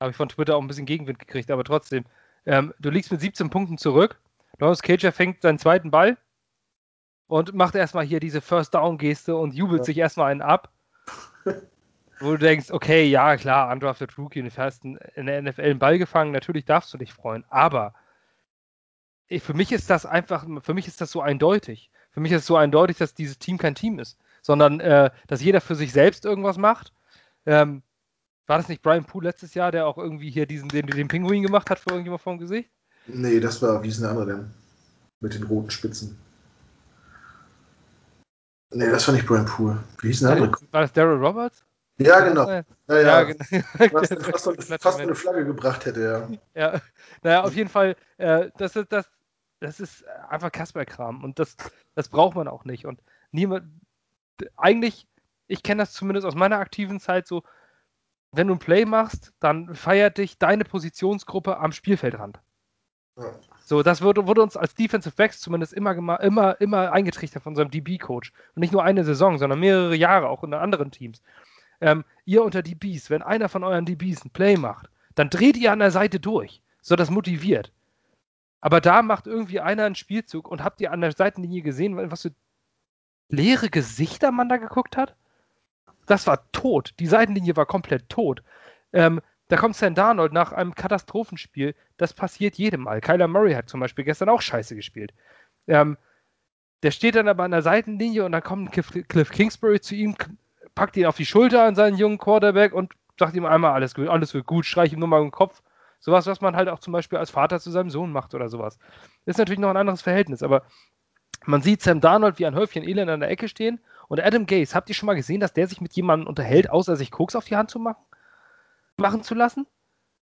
[0.00, 2.06] Habe ich von Twitter auch ein bisschen Gegenwind gekriegt, aber trotzdem.
[2.46, 4.18] Ähm, du liegst mit 17 Punkten zurück.
[4.58, 6.16] Lawrence Cager fängt seinen zweiten Ball
[7.26, 9.84] und macht erstmal hier diese First Down-Geste und jubelt ja.
[9.84, 10.72] sich erstmal einen ab.
[12.20, 15.98] wo du denkst, okay, ja, klar, undrafted Rookie, du hast in der NFL einen Ball
[15.98, 17.94] gefangen, natürlich darfst du dich freuen, aber
[19.40, 21.90] für mich ist das einfach, für mich ist das so eindeutig.
[22.10, 25.42] Für mich ist es so eindeutig, dass dieses Team kein Team ist, sondern äh, dass
[25.42, 26.92] jeder für sich selbst irgendwas macht.
[27.44, 27.82] Ähm,
[28.46, 31.42] war das nicht Brian Poole letztes Jahr, der auch irgendwie hier diesen, den, den Pinguin
[31.42, 32.70] gemacht hat für irgendjemand vor dem Gesicht?
[33.08, 34.50] Nee, das war, wie ist der andere denn?
[35.20, 36.18] Mit den roten Spitzen.
[38.70, 39.78] Nee, das war nicht Brian Poole.
[40.00, 40.52] Wie hieß der andere?
[40.70, 41.64] War das Daryl Roberts?
[41.98, 42.48] Ja, genau.
[42.48, 43.00] Ja, ja.
[43.00, 43.44] ja genau.
[43.92, 46.28] Was fast, fast eine Flagge gebracht hätte, ja.
[46.54, 46.80] Ja,
[47.22, 49.10] naja, auf jeden Fall, äh, das, ist, das,
[49.60, 51.56] das ist einfach Kasper-Kram und das,
[51.94, 52.86] das braucht man auch nicht.
[52.86, 53.00] Und
[53.32, 53.68] niemand,
[54.56, 55.08] eigentlich,
[55.48, 57.42] ich kenne das zumindest aus meiner aktiven Zeit so,
[58.32, 62.38] wenn du ein Play machst, dann feiert dich deine Positionsgruppe am Spielfeldrand.
[63.64, 67.70] So, das wurde, wurde, uns als Defensive Backs zumindest immer, immer, immer eingetrichtert von unserem
[67.70, 68.32] DB-Coach.
[68.54, 71.22] Und nicht nur eine Saison, sondern mehrere Jahre, auch in anderen Teams.
[71.80, 75.72] Ähm, ihr unter DBs, wenn einer von euren DBs ein Play macht, dann dreht ihr
[75.72, 76.62] an der Seite durch.
[76.80, 77.72] So, das motiviert.
[78.60, 82.22] Aber da macht irgendwie einer einen Spielzug und habt ihr an der Seitenlinie gesehen, was
[82.22, 82.32] für
[83.28, 85.14] leere Gesichter man da geguckt hat?
[86.06, 86.94] Das war tot.
[86.98, 88.42] Die Seitenlinie war komplett tot.
[88.92, 91.74] Ähm, da kommt Sam Darnold nach einem Katastrophenspiel.
[91.96, 93.00] Das passiert jedem Mal.
[93.00, 95.14] Kyler Murray hat zum Beispiel gestern auch scheiße gespielt.
[95.66, 95.96] Ähm,
[96.82, 100.14] der steht dann aber an der Seitenlinie und dann kommt Cliff, Cliff Kingsbury zu ihm,
[100.74, 104.34] packt ihn auf die Schulter an seinen jungen Quarterback und sagt ihm einmal, alles alles
[104.34, 105.62] wird gut, streich ihm nur mal im Kopf.
[105.98, 108.78] Sowas, was man halt auch zum Beispiel als Vater zu seinem Sohn macht oder sowas.
[109.24, 110.62] Ist natürlich noch ein anderes Verhältnis, aber
[111.44, 114.74] man sieht Sam Darnold wie ein Häufchen Elend an der Ecke stehen und Adam Gaze,
[114.74, 117.46] habt ihr schon mal gesehen, dass der sich mit jemandem unterhält, außer sich Koks auf
[117.46, 118.02] die Hand zu machen?
[118.98, 119.66] Machen zu lassen?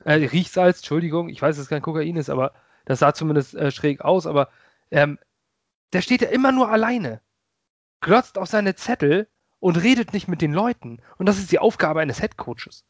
[0.04, 2.54] Äh, Riechsalz, Entschuldigung, ich weiß, dass es kein Kokain ist, aber
[2.86, 4.50] das sah zumindest äh, schräg aus, aber
[4.92, 5.18] ähm,
[5.94, 7.22] der steht ja immer nur alleine,
[8.02, 9.28] glotzt auf seine Zettel
[9.60, 11.02] und redet nicht mit den Leuten.
[11.18, 12.84] Und das ist die Aufgabe eines Headcoaches.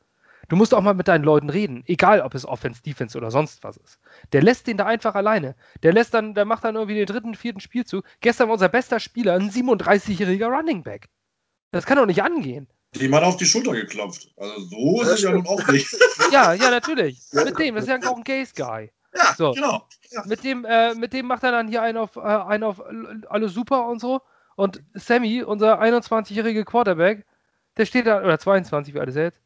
[0.49, 3.63] Du musst auch mal mit deinen Leuten reden, egal ob es Offense, Defense oder sonst
[3.63, 3.99] was ist.
[4.33, 5.55] Der lässt den da einfach alleine.
[5.83, 8.05] Der lässt dann, der macht dann irgendwie den dritten, vierten Spielzug.
[8.19, 11.09] Gestern war unser bester Spieler ein 37-jähriger Running Back.
[11.71, 12.67] Das kann doch nicht angehen.
[12.95, 14.31] Dem hat auf die Schulter geklopft.
[14.37, 15.91] Also so ist es ja nun auch nicht.
[16.31, 17.19] ja, ja, natürlich.
[17.31, 18.91] Mit dem, das ist ja auch ein Gaze-Guy.
[19.15, 19.51] Ja, so.
[19.51, 19.87] genau.
[20.11, 20.23] Ja.
[20.25, 22.81] Mit, dem, äh, mit dem macht er dann hier einen auf, äh, einen auf
[23.29, 24.21] alles super und so.
[24.55, 27.25] Und Sammy, unser 21-jährige Quarterback,
[27.77, 29.41] der steht da, oder 22, wie ist er jetzt?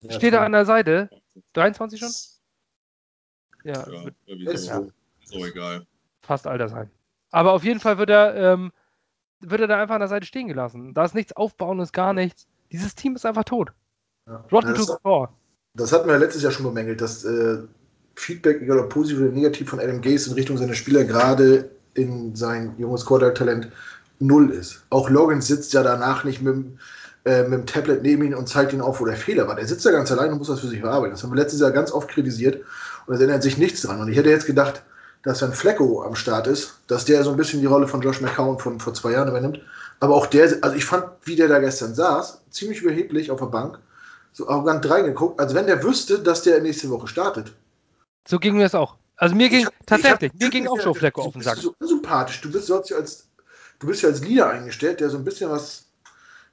[0.00, 1.10] Ja, steht da an der Seite.
[1.52, 2.10] 23 schon?
[3.64, 4.82] Ja, ja ist, ja.
[5.24, 5.86] so egal.
[6.22, 6.90] Fast Altersheim.
[7.30, 8.72] Aber auf jeden Fall wird er, ähm,
[9.40, 10.94] wird er da einfach an der Seite stehen gelassen.
[10.94, 12.46] Da ist nichts Aufbauendes, gar nichts.
[12.72, 13.72] Dieses Team ist einfach tot.
[14.26, 14.44] Ja.
[14.50, 15.28] Rotten to the core.
[15.74, 17.58] Das hatten wir letztes Jahr schon bemängelt, dass äh,
[18.16, 22.34] Feedback, egal ob positiv oder negativ, von Adam Gase in Richtung seiner Spieler gerade in
[22.34, 23.70] sein junges Quarterback-Talent
[24.18, 24.84] null ist.
[24.90, 26.78] Auch Logan sitzt ja danach nicht mit,
[27.24, 29.56] äh, mit dem Tablet neben ihm und zeigt ihn auf, wo der Fehler war.
[29.56, 31.12] Der sitzt da ganz allein und muss das für sich verarbeiten.
[31.12, 32.64] Das haben wir letztes Jahr ganz oft kritisiert
[33.06, 34.00] und es ändert sich nichts dran.
[34.00, 34.82] Und ich hätte jetzt gedacht,
[35.26, 38.20] dass wenn Flecko am Start ist, dass der so ein bisschen die Rolle von Josh
[38.20, 39.60] McCown von vor zwei Jahren übernimmt.
[39.98, 43.46] Aber auch der, also ich fand, wie der da gestern saß, ziemlich überheblich auf der
[43.46, 43.80] Bank,
[44.32, 47.52] so arrogant reingeguckt, als wenn der wüsste, dass der nächste Woche startet.
[48.28, 48.98] So ging mir es auch.
[49.16, 51.56] Also mir ging, hab, tatsächlich, mir ging auch Joe Flecko auf den Sack.
[51.60, 53.26] Du bist so sympathisch, du bist sonst als
[53.80, 55.86] du bist ja als Leader eingestellt, der so ein bisschen was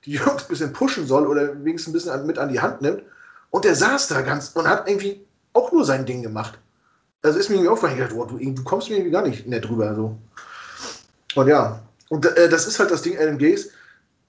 [0.05, 3.03] die Jungs ein bisschen pushen soll oder wenigstens ein bisschen mit an die Hand nimmt.
[3.51, 6.57] Und der saß da ganz und hat irgendwie auch nur sein Ding gemacht.
[7.23, 9.95] Also ist mir irgendwie aufgefallen, oh, du, du, kommst mir irgendwie gar nicht nett drüber.
[9.95, 10.17] So.
[11.35, 13.69] Und ja, und äh, das ist halt das Ding Adam Gaze.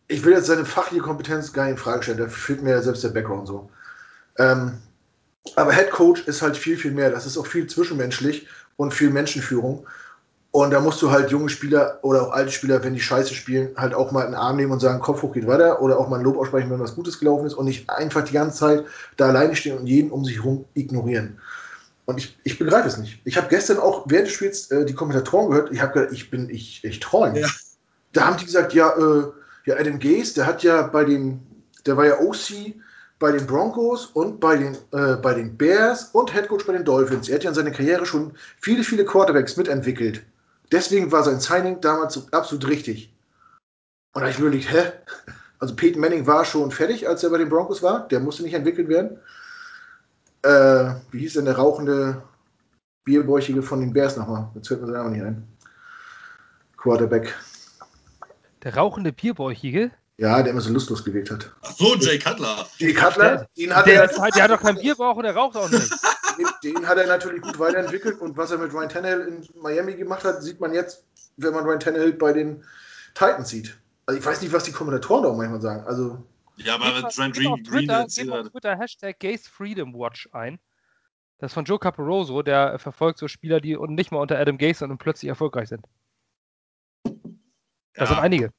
[0.07, 2.83] Ich will jetzt seine fachliche Kompetenz gar nicht in Frage stellen, da fehlt mir ja
[2.83, 3.68] selbst der Background so.
[4.38, 4.78] Ähm,
[5.57, 7.11] aber Head Coach ist halt viel, viel mehr.
[7.11, 9.87] Das ist auch viel zwischenmenschlich und viel Menschenführung.
[10.52, 13.70] Und da musst du halt junge Spieler oder auch alte Spieler, wenn die Scheiße spielen,
[13.76, 16.18] halt auch mal einen Arm nehmen und sagen, Kopf hoch geht weiter oder auch mal
[16.18, 18.85] ein Lob aussprechen, wenn was Gutes gelaufen ist und nicht einfach die ganze Zeit
[19.16, 21.40] da alleine stehen und jeden um sich herum ignorieren.
[22.06, 23.20] Und ich, ich begreife es nicht.
[23.24, 25.72] Ich habe gestern auch während des Spiels äh, die Kommentatoren gehört.
[25.72, 27.40] Ich habe gedacht, ich bin, ich, ich träume.
[27.40, 27.48] Ja.
[28.12, 29.24] Da haben die gesagt, ja, äh,
[29.64, 31.40] ja, Adam Gaze, der hat ja bei den,
[31.86, 32.74] der war ja OC
[33.18, 37.28] bei den Broncos und bei den, äh, bei den Bears und Headcoach bei den Dolphins.
[37.28, 40.22] Er hat ja in seiner Karriere schon viele, viele Quarterbacks mitentwickelt.
[40.70, 43.14] Deswegen war sein Signing damals absolut richtig.
[44.12, 44.92] Und da habe ich mir überlegt, hä?
[45.58, 48.06] Also Peyton Manning war schon fertig, als er bei den Broncos war.
[48.08, 49.18] Der musste nicht entwickelt werden.
[50.44, 52.22] Äh, wie hieß denn der rauchende
[53.04, 54.50] Bierbäuchige von den Bears nochmal?
[54.54, 55.48] Jetzt hört man sein Name nicht ein.
[56.76, 57.35] Quarterback.
[58.62, 59.90] Der rauchende Bierbäuchige?
[60.18, 61.50] Ja, der immer so lustlos gewirkt hat.
[61.62, 62.66] Ach so, Jay Cutler.
[62.76, 64.30] Jay Cutler, den hat der, er.
[64.30, 65.90] Der hat doch keinen Bierbauch und der raucht auch nicht.
[66.37, 69.94] Den, den, hat er natürlich gut weiterentwickelt und was er mit Ryan Tannehill in Miami
[69.94, 71.04] gemacht hat, sieht man jetzt,
[71.37, 72.64] wenn man Ryan Tannehill bei den
[73.14, 73.76] Titans sieht.
[74.07, 75.85] Also ich weiß nicht, was die Kommentatoren da auch manchmal sagen.
[75.87, 76.22] Also.
[76.56, 80.58] Ja, aber Trent Green, Green Twitter, Green auf Twitter Hashtag Gaze Freedom Watch ein.
[81.38, 84.84] Das ist von Joe Caporoso, der verfolgt so Spieler, die nicht mal unter Adam Gaze
[84.84, 85.84] und plötzlich erfolgreich sind.
[87.02, 87.12] Das
[87.96, 88.06] ja.
[88.06, 88.52] sind einige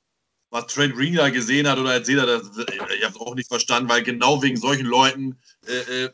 [0.55, 3.49] was Trent Green da gesehen hat oder erzählt hat, das, ich habe es auch nicht
[3.49, 6.09] verstanden, weil genau wegen solchen Leuten äh, äh,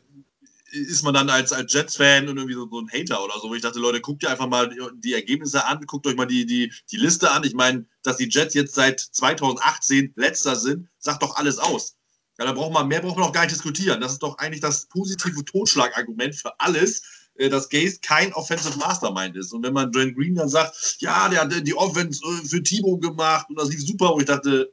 [0.72, 3.50] ist man dann als, als Jets-Fan und irgendwie so, so, ein Hater oder so.
[3.50, 6.46] Wo ich dachte, Leute, guckt ihr einfach mal die, Ergebnisse an, guckt euch mal die,
[6.46, 7.44] die, die Liste an.
[7.44, 11.96] Ich meine, dass die Jets jetzt seit 2018 letzter sind, sagt doch alles aus.
[12.38, 14.00] Ja, da braucht man, mehr braucht man auch gar nicht diskutieren.
[14.00, 17.02] Das ist doch eigentlich das positive Totschlagargument für alles,
[17.34, 19.52] äh, dass Gaze kein Offensive Mastermind ist.
[19.52, 22.96] Und wenn man Dwayne Green dann sagt, ja, der hat die Offense äh, für Timo
[22.96, 24.72] gemacht und das lief super, wo ich dachte,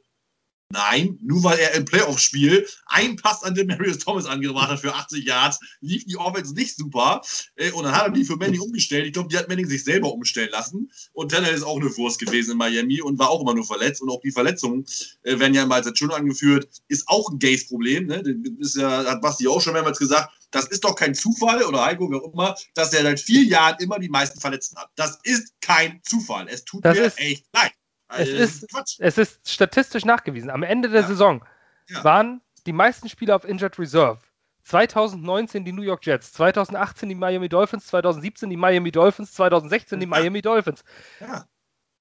[0.72, 5.24] Nein, nur weil er im Playoff-Spiel einen Pass an Demarius Thomas angebracht hat für 80
[5.24, 7.22] Yards, lief die Offense nicht super.
[7.56, 9.06] Äh, und dann hat er die für Manning umgestellt.
[9.06, 10.90] Ich glaube, die hat Manning sich selber umstellen lassen.
[11.12, 14.00] Und Tanner ist auch eine Wurst gewesen in Miami und war auch immer nur verletzt.
[14.00, 14.86] Und auch die Verletzungen
[15.24, 16.68] werden ja immer als schön angeführt.
[16.86, 18.06] Ist auch ein Gaze-Problem.
[18.06, 18.22] Ne?
[18.22, 21.84] Das ist ja, hat Basti auch schon mehrmals gesagt das ist doch kein Zufall oder
[21.84, 24.90] Heiko, wie auch immer, dass er seit vier Jahren immer die meisten Verletzten hat.
[24.96, 26.48] Das ist kein Zufall.
[26.48, 27.72] Es tut das mir echt leid.
[28.10, 30.50] Also, es, ist, es ist statistisch nachgewiesen.
[30.50, 31.06] Am Ende der ja.
[31.06, 31.44] Saison
[31.88, 32.02] ja.
[32.02, 34.20] waren die meisten Spieler auf Injured Reserve.
[34.64, 40.06] 2019 die New York Jets, 2018 die Miami Dolphins, 2017 die Miami Dolphins, 2016 die
[40.06, 40.84] Miami Dolphins.
[41.20, 41.46] Ja.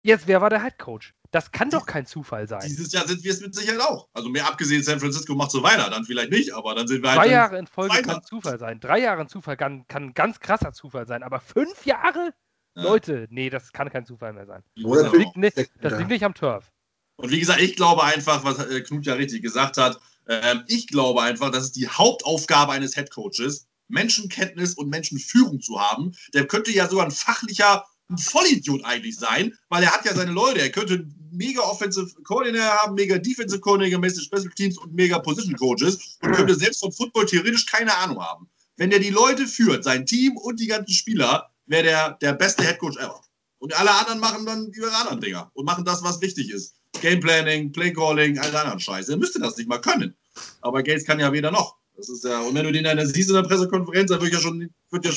[0.01, 1.13] Jetzt, wer war der Head Coach?
[1.31, 2.61] Das kann doch kein Zufall sein.
[2.61, 4.09] Dieses Jahr sind wir es mit Sicherheit auch.
[4.13, 7.11] Also mehr abgesehen, San Francisco macht so weiter, dann vielleicht nicht, aber dann sind wir
[7.11, 7.19] halt.
[7.19, 8.13] Drei Jahre in Folge weiter.
[8.13, 8.79] kann Zufall sein.
[8.79, 12.33] Drei Jahre in Zufall kann, kann ein ganz krasser Zufall sein, aber fünf Jahre?
[12.75, 12.83] Ja.
[12.83, 14.63] Leute, nee, das kann kein Zufall mehr sein.
[14.75, 16.71] Das liegt, nicht, das liegt nicht am Turf.
[17.15, 20.87] Und wie gesagt, ich glaube einfach, was äh, Knut ja richtig gesagt hat, äh, ich
[20.87, 26.15] glaube einfach, das ist die Hauptaufgabe eines Headcoaches, Menschenkenntnis und Menschenführung zu haben.
[26.33, 30.31] Der könnte ja sogar ein fachlicher ein Vollidiot eigentlich sein, weil er hat ja seine
[30.31, 30.61] Leute.
[30.61, 35.55] Er könnte mega Offensive Coordinator haben, mega Defensive Coordinator, mega Special Teams und mega Position
[35.55, 38.49] Coaches und könnte selbst von Football theoretisch keine Ahnung haben.
[38.77, 42.63] Wenn er die Leute führt, sein Team und die ganzen Spieler, wäre der der beste
[42.63, 43.21] Headcoach ever.
[43.59, 46.75] Und alle anderen machen dann ihre anderen Dinger und machen das, was wichtig ist.
[47.01, 49.11] Game Planning, Play Calling, all anderen Scheiße.
[49.11, 50.15] Er müsste das nicht mal können.
[50.61, 51.77] Aber Gates kann ja weder noch.
[51.95, 54.39] Das ist ja, und wenn du den dann siehst in der Pressekonferenz, dann wird ja
[54.39, 55.11] schon, wird ja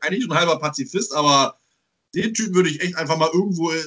[0.00, 1.58] eigentlich schon ein halber Pazifist, aber
[2.14, 3.82] den Typen würde ich echt einfach mal irgendwo äh,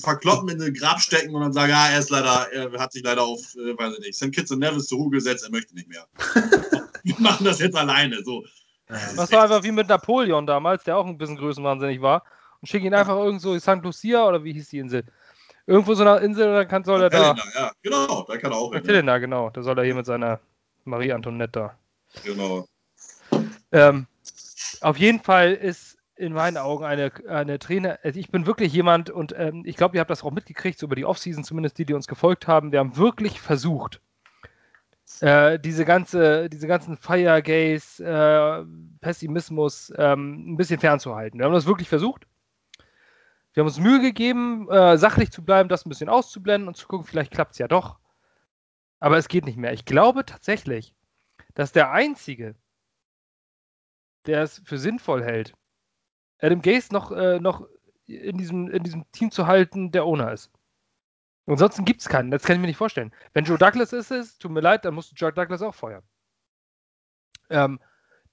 [0.00, 3.04] verkloppen in den Grab stecken und dann sagen, ja, er ist leider, er hat sich
[3.04, 4.32] leider auf, äh, weiß ich nicht, St.
[4.32, 6.06] Kitts und Nevis zur Ruhe gesetzt, er möchte nicht mehr.
[7.04, 8.22] Wir machen das jetzt alleine.
[8.24, 8.44] So.
[9.16, 12.24] Das war einfach wie mit Napoleon damals, der auch ein bisschen größenwahnsinnig war.
[12.60, 13.82] Und schicke ihn einfach irgendwo in St.
[13.82, 15.04] Lucia oder wie hieß die Insel?
[15.66, 17.34] Irgendwo so eine Insel, dann kann, soll er da.
[17.34, 18.84] Helena, ja, genau, da kann er auch hin.
[18.84, 19.50] Helena, genau.
[19.50, 20.40] Da soll er hier mit seiner
[20.84, 21.74] Marie Antoinette da.
[22.24, 22.66] Genau.
[23.72, 24.06] Ähm,
[24.80, 27.98] auf jeden Fall ist in meinen Augen eine, eine Trainer.
[28.02, 30.86] Also ich bin wirklich jemand und ähm, ich glaube, ihr habt das auch mitgekriegt, so
[30.86, 32.72] über die Offseason, zumindest die, die uns gefolgt haben.
[32.72, 34.00] Wir haben wirklich versucht,
[35.20, 38.64] äh, diese, ganze, diese ganzen Firegaze, äh,
[39.00, 41.38] Pessimismus ähm, ein bisschen fernzuhalten.
[41.38, 42.26] Wir haben das wirklich versucht.
[43.52, 46.86] Wir haben uns Mühe gegeben, äh, sachlich zu bleiben, das ein bisschen auszublenden und zu
[46.86, 47.98] gucken, vielleicht klappt es ja doch.
[49.00, 49.72] Aber es geht nicht mehr.
[49.72, 50.94] Ich glaube tatsächlich,
[51.54, 52.54] dass der Einzige,
[54.26, 55.54] der es für sinnvoll hält,
[56.38, 57.66] Adam Gaze noch, äh, noch
[58.06, 60.50] in, diesem, in diesem Team zu halten, der Owner ist.
[61.46, 62.30] Ansonsten gibt es keinen.
[62.30, 63.12] Das kann ich mir nicht vorstellen.
[63.32, 66.02] Wenn Joe Douglas ist es, tut mir leid, dann musst du Joe Douglas auch feuern.
[67.48, 67.80] Ähm,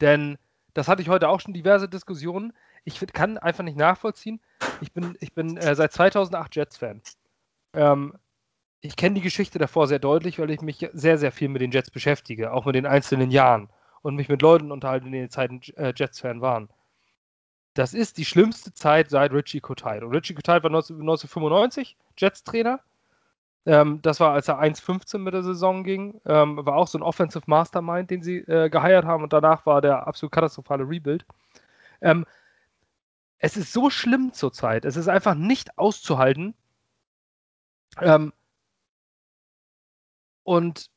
[0.02, 0.38] denn
[0.74, 2.54] das hatte ich heute auch schon diverse Diskussionen.
[2.84, 4.40] Ich kann einfach nicht nachvollziehen.
[4.82, 7.02] Ich bin, ich bin äh, seit 2008 Jets-Fan.
[7.74, 8.14] Ähm,
[8.82, 11.72] ich kenne die Geschichte davor sehr deutlich, weil ich mich sehr, sehr viel mit den
[11.72, 13.70] Jets beschäftige, auch mit den einzelnen Jahren
[14.04, 16.70] und mich mit Leuten unterhalte, die in den Zeiten äh, Jets-Fan waren.
[17.74, 20.06] Das ist die schlimmste Zeit seit Richie Kotite.
[20.06, 22.80] Und Richie Kotite war 19, 1995 Jets-Trainer.
[23.68, 26.22] Ähm, das war, als er 1,15 mit der Saison ging.
[26.26, 29.24] Ähm, war auch so ein Offensive Mastermind, den sie äh, geheiert haben.
[29.24, 31.26] Und danach war der absolut katastrophale Rebuild.
[32.02, 32.26] Ähm,
[33.40, 34.86] es ist so schlimm zurzeit.
[34.86, 36.56] Es ist einfach nicht auszuhalten.
[38.00, 38.32] Ähm,
[40.44, 40.90] und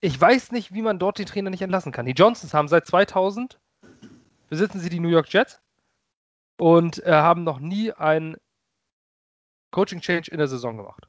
[0.00, 2.06] ich weiß nicht, wie man dort den Trainer nicht entlassen kann.
[2.06, 3.58] Die Johnsons haben seit 2000
[4.48, 5.60] besitzen sie die New York Jets
[6.58, 8.36] und äh, haben noch nie einen
[9.72, 11.08] Coaching Change in der Saison gemacht.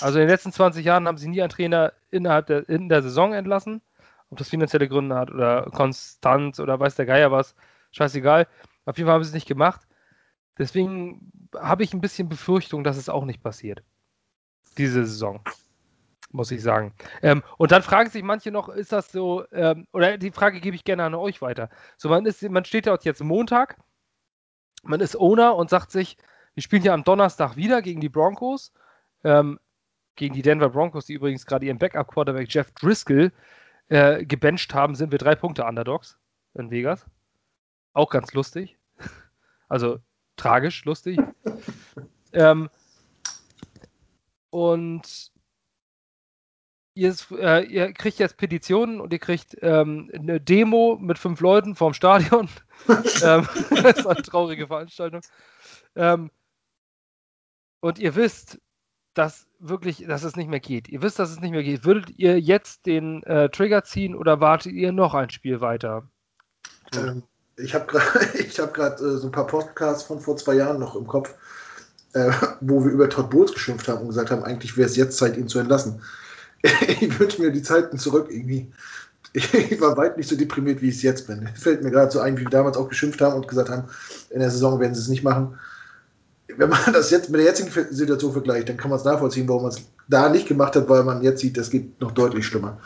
[0.00, 3.02] Also in den letzten 20 Jahren haben sie nie einen Trainer innerhalb der, in der
[3.02, 3.82] Saison entlassen.
[4.30, 7.54] Ob das finanzielle Gründe hat oder Konstanz oder weiß der Geier was,
[7.90, 8.46] scheißegal.
[8.84, 9.86] Auf jeden Fall haben sie es nicht gemacht.
[10.58, 13.82] Deswegen habe ich ein bisschen Befürchtung, dass es auch nicht passiert.
[14.78, 15.40] Diese Saison.
[16.32, 16.94] Muss ich sagen.
[17.22, 20.76] Ähm, und dann fragen sich manche noch, ist das so, ähm, oder die Frage gebe
[20.76, 21.70] ich gerne an euch weiter.
[21.96, 23.76] So, man, ist, man steht ja jetzt Montag,
[24.84, 26.16] man ist Owner und sagt sich,
[26.54, 28.72] wir spielen ja am Donnerstag wieder gegen die Broncos.
[29.24, 29.58] Ähm,
[30.20, 33.32] gegen die Denver Broncos, die übrigens gerade ihren Backup-Quarterback Jeff Driscoll
[33.88, 36.18] äh, gebencht haben, sind wir drei Punkte Underdogs
[36.52, 37.06] in Vegas.
[37.94, 38.78] Auch ganz lustig.
[39.72, 40.00] Also
[40.34, 41.16] tragisch lustig.
[42.32, 42.68] ähm,
[44.50, 45.30] und
[46.94, 51.76] ihr, äh, ihr, kriegt jetzt Petitionen und ihr kriegt ähm, eine Demo mit fünf Leuten
[51.76, 52.48] vorm Stadion.
[52.88, 55.20] ähm, das ist eine traurige Veranstaltung.
[55.94, 56.32] Ähm,
[57.78, 58.58] und ihr wisst,
[59.14, 60.88] dass wirklich, dass es nicht mehr geht.
[60.88, 61.84] Ihr wisst, dass es nicht mehr geht.
[61.84, 66.04] Würdet ihr jetzt den äh, Trigger ziehen oder wartet ihr noch ein Spiel weiter?
[66.94, 67.22] Ähm,
[67.56, 71.06] ich habe gerade hab äh, so ein paar Podcasts von vor zwei Jahren noch im
[71.06, 71.34] Kopf,
[72.14, 75.18] äh, wo wir über Todd Bowles geschimpft haben und gesagt haben, eigentlich wäre es jetzt
[75.18, 76.02] Zeit, ihn zu entlassen.
[76.62, 78.70] ich wünsche mir die Zeiten zurück irgendwie.
[79.32, 81.48] Ich war weit nicht so deprimiert, wie ich es jetzt bin.
[81.54, 83.84] Fällt mir gerade so ein, wie wir damals auch geschimpft haben und gesagt haben,
[84.30, 85.56] in der Saison werden sie es nicht machen
[86.56, 89.62] wenn man das jetzt mit der jetzigen Situation vergleicht, dann kann man es nachvollziehen, warum
[89.62, 92.78] man es da nicht gemacht hat, weil man jetzt sieht, das geht noch deutlich schlimmer.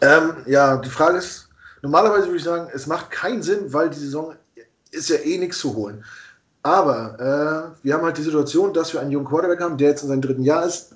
[0.00, 1.48] Ähm, ja, die Frage ist,
[1.82, 4.34] normalerweise würde ich sagen, es macht keinen Sinn, weil die Saison
[4.90, 6.04] ist ja eh nichts zu holen.
[6.62, 10.02] Aber äh, wir haben halt die Situation, dass wir einen jungen Quarterback haben, der jetzt
[10.02, 10.92] in seinem dritten Jahr ist,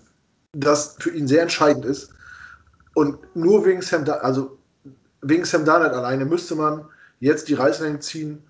[0.52, 2.10] das für ihn sehr entscheidend ist.
[2.94, 4.58] Und nur wegen Sam, da also
[5.22, 6.86] wegen Sam Darnold alleine müsste man
[7.20, 8.42] jetzt die Reißleine ziehen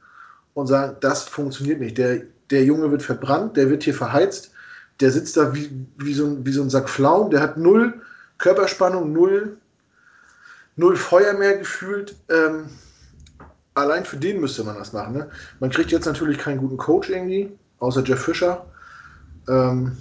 [0.55, 1.99] und sagen, das funktioniert nicht.
[1.99, 4.53] Der der Junge wird verbrannt, der wird hier verheizt,
[5.01, 8.03] der sitzt da wie, wie, so, ein, wie so ein Sack Pflaumen, der hat null
[8.39, 9.59] Körperspannung, null,
[10.77, 12.17] null Feuer mehr gefühlt.
[12.29, 12.71] Ähm,
[13.75, 15.15] allein für den müsste man das machen.
[15.15, 15.31] Ne?
[15.59, 18.67] Man kriegt jetzt natürlich keinen guten Coach irgendwie, außer Jeff Fischer.
[19.49, 19.97] Ähm,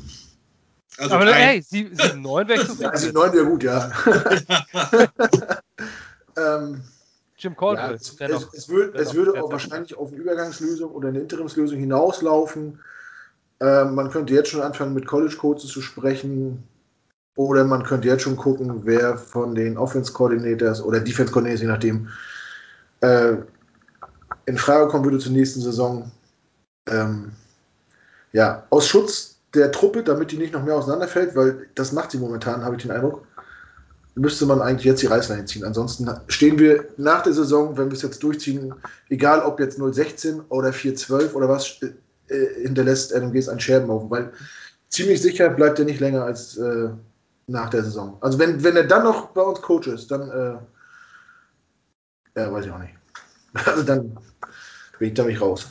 [0.97, 3.91] also aber ey, 7-9 wäre Ja, 7-9 wäre gut, ja.
[6.37, 6.81] ähm,
[7.39, 7.91] Jim Caldwell.
[7.91, 11.79] Ja, es, es, es, würd, es würde auch wahrscheinlich auf eine Übergangslösung oder eine Interimslösung
[11.79, 12.79] hinauslaufen.
[13.61, 16.63] Ähm, man könnte jetzt schon anfangen, mit College-Coaches zu sprechen.
[17.35, 22.09] Oder man könnte jetzt schon gucken, wer von den Offense-Coordinators oder Defense-Coordinators, je nachdem,
[22.99, 23.37] äh,
[24.45, 26.11] in Frage kommen würde zur nächsten Saison.
[26.89, 27.31] Ähm,
[28.33, 32.17] ja, aus Schutz der Truppe, damit die nicht noch mehr auseinanderfällt, weil das macht sie
[32.17, 33.25] momentan, habe ich den Eindruck
[34.19, 35.63] müsste man eigentlich jetzt die Reißleine ziehen.
[35.63, 38.73] Ansonsten stehen wir nach der Saison, wenn wir es jetzt durchziehen,
[39.09, 44.31] egal ob jetzt 016 oder 412 oder was, äh, hinterlässt Adam Gaze einen Scherbenhaufen, weil
[44.89, 46.89] ziemlich sicher bleibt er nicht länger als äh,
[47.47, 48.17] nach der Saison.
[48.21, 50.57] Also wenn, wenn er dann noch bei uns Coach ist, dann äh,
[52.39, 52.93] ja, weiß ich auch nicht.
[53.65, 54.15] Also dann
[54.99, 55.67] bin ich da mich raus.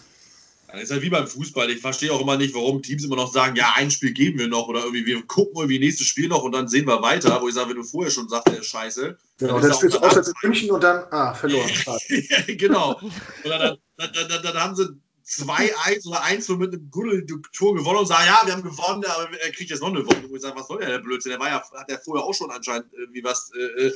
[0.70, 1.70] Das ist halt wie beim Fußball.
[1.70, 4.48] Ich verstehe auch immer nicht, warum Teams immer noch sagen, ja, ein Spiel geben wir
[4.48, 7.40] noch oder irgendwie, wir gucken irgendwie nächstes Spiel noch und dann sehen wir weiter.
[7.40, 9.16] Wo ich sage, wenn du vorher schon sagst, der ist scheiße.
[9.38, 11.70] Genau, dann, dann spielst du auswärts in München und dann, ah, verloren.
[12.58, 13.00] genau.
[13.00, 13.12] Und
[13.44, 14.88] dann, dann, dann, dann, haben sie
[15.26, 19.50] 2-1 oder 1 mit einem Guddel-Tour gewonnen und sagen, ja, wir haben gewonnen, aber er
[19.52, 20.28] kriegt jetzt noch eine Woche.
[20.28, 21.30] Wo ich sage, was soll der, der Blödsinn?
[21.30, 23.92] Der war ja, hat ja vorher auch schon anscheinend irgendwie was äh, äh,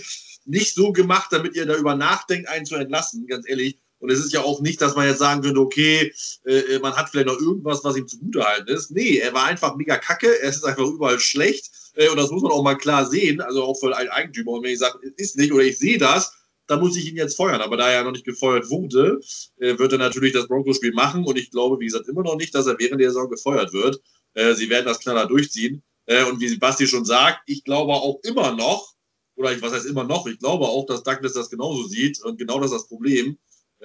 [0.46, 3.78] nicht so gemacht, damit ihr darüber nachdenkt, einen zu entlassen, ganz ehrlich.
[4.02, 6.12] Und es ist ja auch nicht, dass man jetzt sagen könnte, okay,
[6.44, 8.90] äh, man hat vielleicht noch irgendwas, was ihm zugutehalten ist.
[8.90, 11.70] Nee, er war einfach mega kacke, er ist einfach überall schlecht.
[11.94, 14.50] Äh, und das muss man auch mal klar sehen, also auch für einen Eigentümer.
[14.50, 16.32] Und wenn ich sage, es ist nicht oder ich sehe das,
[16.66, 17.60] dann muss ich ihn jetzt feuern.
[17.60, 19.20] Aber da er noch nicht gefeuert wurde,
[19.60, 21.24] äh, wird er natürlich das Broncos-Spiel machen.
[21.24, 24.02] Und ich glaube, wie gesagt, immer noch nicht, dass er während der Saison gefeuert wird.
[24.34, 25.80] Äh, sie werden das knaller durchziehen.
[26.06, 28.94] Äh, und wie Basti schon sagt, ich glaube auch immer noch,
[29.36, 32.20] oder ich, was heißt immer noch, ich glaube auch, dass Douglas das genauso sieht.
[32.24, 33.38] Und genau das ist das Problem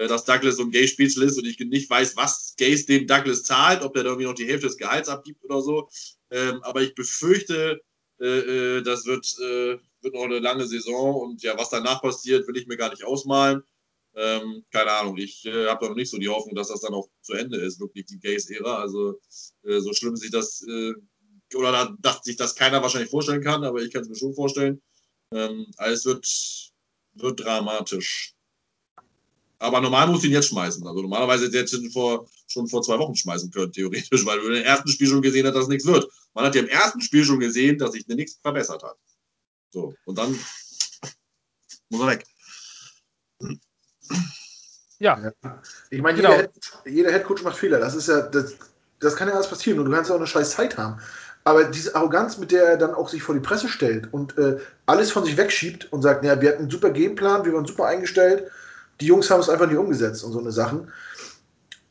[0.06, 3.82] dass Douglas so ein Gay-Spitzel ist und ich nicht weiß, was Gays dem Douglas zahlt,
[3.82, 5.90] ob der da irgendwie noch die Hälfte des Gehalts abgibt oder so.
[6.30, 7.82] Ähm, aber ich befürchte,
[8.20, 12.48] äh, äh, das wird, äh, wird noch eine lange Saison und ja, was danach passiert,
[12.48, 13.64] will ich mir gar nicht ausmalen.
[14.16, 16.94] Ähm, keine Ahnung, ich äh, habe da noch nicht so die Hoffnung, dass das dann
[16.94, 18.80] auch zu Ende ist, wirklich die Gays-Ära.
[18.80, 19.20] Also
[19.64, 20.64] äh, so schlimm sich das,
[21.56, 24.34] oder da, dass sich das keiner wahrscheinlich vorstellen kann, aber ich kann es mir schon
[24.34, 24.82] vorstellen.
[25.32, 26.28] Ähm, alles wird,
[27.14, 28.37] wird dramatisch.
[29.60, 30.86] Aber normal musst du ihn jetzt schmeißen.
[30.86, 34.48] Also normalerweise hätte jetzt schon vor, schon vor zwei Wochen schmeißen können, theoretisch, weil du
[34.48, 36.08] im ersten Spiel schon gesehen hast, dass nichts wird.
[36.34, 38.98] Man hat ja im ersten Spiel schon gesehen, dass sich nichts verbessert hat.
[39.72, 40.38] So, und dann
[41.90, 42.26] muss er weg.
[45.00, 45.32] Ja.
[45.90, 46.32] Ich meine, genau.
[46.32, 46.50] jeder,
[46.86, 47.80] jeder Headcoach macht Fehler.
[47.80, 48.56] Das ist ja, das,
[49.00, 51.00] das kann ja alles passieren und du kannst ja auch eine scheiß Zeit haben.
[51.44, 54.58] Aber diese Arroganz, mit der er dann auch sich vor die Presse stellt und äh,
[54.86, 57.86] alles von sich wegschiebt und sagt, ja, wir hatten einen super Gameplan, wir waren super
[57.86, 58.52] eingestellt,
[59.00, 60.92] die Jungs haben es einfach nicht umgesetzt und so eine Sachen.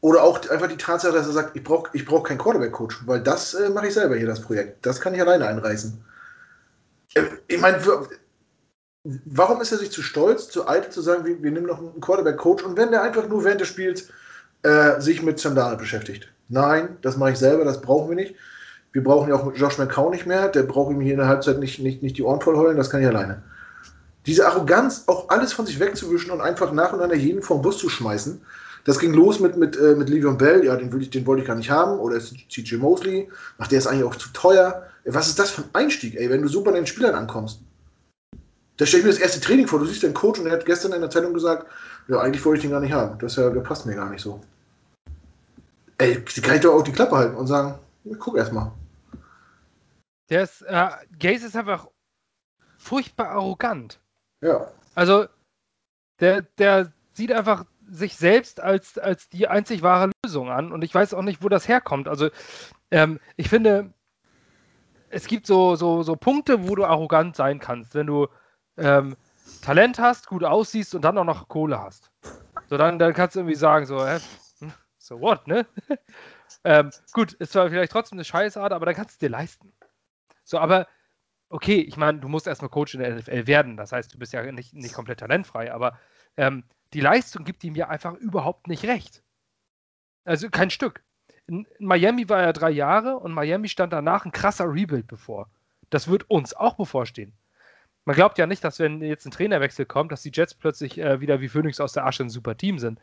[0.01, 3.21] Oder auch einfach die Tatsache, dass er sagt, ich brauche ich brauch keinen Quarterback-Coach, weil
[3.21, 4.85] das äh, mache ich selber hier, das Projekt.
[4.85, 6.05] Das kann ich alleine einreißen.
[7.15, 7.81] Äh, ich meine,
[9.25, 12.01] warum ist er sich zu stolz, zu alt zu sagen, wir, wir nehmen noch einen
[12.01, 14.09] Quarterback-Coach und wenn der einfach nur während des Spiels
[14.63, 16.29] äh, sich mit Sandale beschäftigt?
[16.49, 18.37] Nein, das mache ich selber, das brauchen wir nicht.
[18.93, 21.59] Wir brauchen ja auch Josh McCown nicht mehr, der braucht ihm hier in der Halbzeit
[21.59, 23.43] nicht, nicht, nicht die Ohren voll heulen, das kann ich alleine.
[24.27, 28.41] Diese Arroganz, auch alles von sich wegzuwischen und einfach nacheinander jeden vom Bus zu schmeißen,
[28.85, 31.49] das ging los mit, mit, äh, mit Le'Veon Bell, ja, den, ich, den wollte ich
[31.49, 34.87] gar nicht haben, oder CJ Mosley, ach, der ist eigentlich auch zu teuer.
[35.05, 37.61] Was ist das für ein Einstieg, ey, wenn du so bei den Spielern ankommst?
[38.77, 39.79] Da stelle ich mir das erste Training vor.
[39.79, 41.67] Du siehst den Coach und er hat gestern in der Zeitung gesagt,
[42.09, 43.19] ja, eigentlich wollte ich den gar nicht haben.
[43.19, 44.41] Das ja, der passt mir gar nicht so.
[45.99, 47.79] Ey, kann ich doch auch die Klappe halten und sagen,
[48.19, 48.71] guck erst mal.
[50.29, 51.89] Der ist, äh, Gaze ist einfach
[52.77, 53.99] furchtbar arrogant.
[54.41, 54.71] Ja.
[54.95, 55.27] Also,
[56.21, 60.95] der, der sieht einfach sich selbst als, als die einzig wahre Lösung an und ich
[60.95, 62.09] weiß auch nicht, wo das herkommt.
[62.09, 62.31] Also,
[62.91, 63.93] ähm, ich finde,
[65.11, 68.29] es gibt so, so, so Punkte, wo du arrogant sein kannst, wenn du
[68.77, 69.17] ähm,
[69.63, 72.11] Talent hast, gut aussiehst und dann auch noch Kohle hast.
[72.69, 74.19] So, dann, dann kannst du irgendwie sagen, so, hä,
[74.99, 75.67] so what, ne?
[76.65, 79.73] ähm, gut, ist zwar vielleicht trotzdem eine Scheißart, aber dann kannst du es dir leisten.
[80.45, 80.87] So, aber
[81.49, 83.77] okay, ich meine, du musst erstmal Coach in der NFL werden.
[83.77, 85.99] Das heißt, du bist ja nicht, nicht komplett talentfrei, aber
[86.37, 89.23] ähm, die Leistung gibt ihm ja einfach überhaupt nicht recht.
[90.25, 91.03] Also kein Stück.
[91.47, 95.49] In, Miami war er drei Jahre und Miami stand danach ein krasser Rebuild bevor.
[95.91, 97.33] Das wird uns auch bevorstehen.
[98.05, 101.21] Man glaubt ja nicht, dass wenn jetzt ein Trainerwechsel kommt, dass die Jets plötzlich äh,
[101.21, 103.01] wieder wie Phoenix aus der Asche ein super Team sind.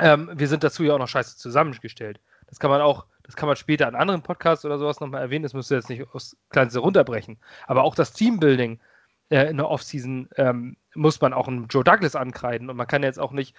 [0.00, 2.20] Ähm, wir sind dazu ja auch noch scheiße zusammengestellt.
[2.46, 5.42] Das kann man auch das kann man später in anderen Podcasts oder sowas nochmal erwähnen,
[5.42, 7.36] das müsst ihr jetzt nicht aufs Kleinste runterbrechen.
[7.66, 8.80] Aber auch das Teambuilding
[9.28, 12.70] äh, in der Offseason ähm, muss man auch einem Joe Douglas ankreiden.
[12.70, 13.54] Und man kann jetzt auch nicht,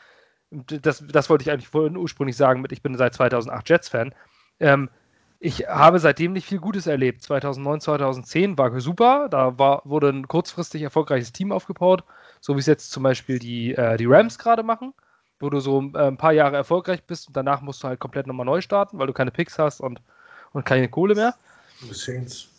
[0.50, 4.16] das, das wollte ich eigentlich ursprünglich sagen, mit ich bin seit 2008 Jets-Fan.
[4.60, 4.90] Ähm,
[5.40, 7.22] ich habe seitdem nicht viel Gutes erlebt.
[7.22, 9.30] 2009, 2010 war super.
[9.30, 12.04] Da war, wurde ein kurzfristig erfolgreiches Team aufgebaut,
[12.42, 14.96] so wie es jetzt zum Beispiel die, äh, die Rams gerade machen
[15.40, 18.28] wo du so äh, ein paar Jahre erfolgreich bist und danach musst du halt komplett
[18.28, 20.02] nochmal neu starten, weil du keine Picks hast und,
[20.52, 21.36] und keine Kohle mehr.
[21.92, 22.50] Saints.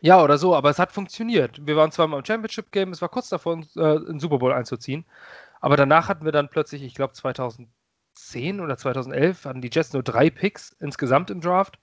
[0.00, 1.64] Ja, oder so, aber es hat funktioniert.
[1.66, 5.04] Wir waren zweimal im Championship Game, es war kurz davor, äh, in Super Bowl einzuziehen.
[5.60, 10.02] Aber danach hatten wir dann plötzlich, ich glaube 2010 oder 2011, hatten die Jets nur
[10.02, 11.78] drei Picks insgesamt im Draft.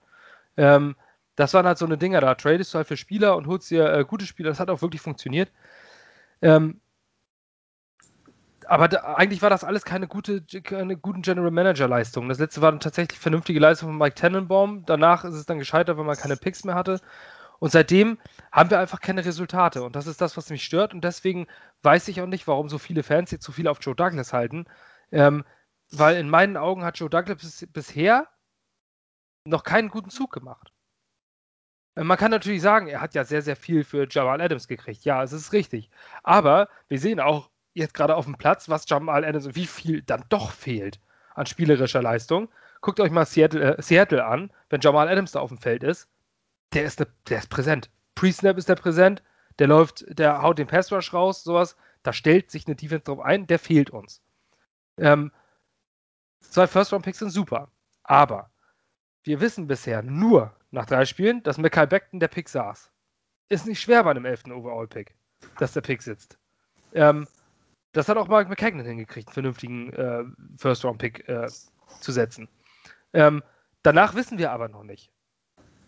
[0.58, 0.96] Ähm,
[1.36, 3.94] das waren halt so eine Dinger, da tradest du halt für Spieler und holst dir
[3.94, 4.50] äh, gute Spieler.
[4.50, 5.52] Das hat auch wirklich funktioniert.
[6.42, 6.82] Ähm,
[8.68, 12.30] aber da, eigentlich war das alles keine gute, keine guten General Manager Leistungen.
[12.30, 14.86] Das letzte war dann tatsächlich vernünftige Leistung von Mike Tannenbaum.
[14.86, 17.00] Danach ist es dann gescheitert, weil man keine Picks mehr hatte.
[17.60, 18.20] Und seitdem
[18.52, 19.84] haben wir einfach keine Resultate.
[19.84, 20.94] Und das ist das, was mich stört.
[20.94, 21.48] Und deswegen
[21.82, 24.66] weiß ich auch nicht, warum so viele Fans jetzt so viel auf Joe Douglas halten.
[25.12, 25.44] Ähm,
[25.92, 28.28] weil in meinen Augen hat Joe Douglas bis, bisher
[29.46, 30.72] noch keinen guten Zug gemacht.
[31.96, 35.04] Äh, man kann natürlich sagen, er hat ja sehr, sehr viel für Jamal Adams gekriegt.
[35.06, 35.90] Ja, es ist richtig.
[36.24, 40.02] Aber wir sehen auch, jetzt gerade auf dem Platz, was Jamal Adams und wie viel
[40.02, 41.00] dann doch fehlt
[41.36, 42.50] an spielerischer Leistung.
[42.82, 46.08] Guckt euch mal Seattle, äh, Seattle an, wenn Jamal Adams da auf dem Feld ist.
[46.74, 47.90] Der ist, ne, der ist präsent.
[48.16, 49.22] Pre-Snap ist der präsent,
[49.60, 51.78] der läuft, der haut den Pass-Rush raus, sowas.
[52.04, 54.22] Da stellt sich eine Defense drauf ein, der fehlt uns.
[54.98, 55.32] Ähm,
[56.42, 57.70] zwei First-Round-Picks sind super,
[58.04, 58.50] aber
[59.24, 62.92] wir wissen bisher nur nach drei Spielen, dass Michael Beckton der Pick saß.
[63.50, 64.46] Ist nicht schwer bei einem 11.
[64.48, 65.16] Overall-Pick,
[65.60, 66.38] dass der Pick sitzt.
[66.94, 67.28] Ähm,
[67.94, 70.24] das hat auch Mark McKagan hingekriegt, einen vernünftigen äh,
[70.58, 71.48] First-Round-Pick äh,
[72.00, 72.48] zu setzen.
[73.14, 73.44] Ähm,
[73.84, 75.12] danach wissen wir aber noch nicht.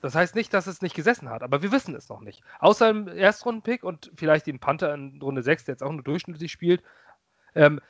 [0.02, 2.42] Das heißt nicht, dass es nicht gesessen hat, aber wir wissen es noch nicht.
[2.60, 6.52] Außer im Erstrunden-Pick und vielleicht den Panther in Runde 6, der jetzt auch nur durchschnittlich
[6.52, 6.82] spielt,
[7.54, 7.82] ähm,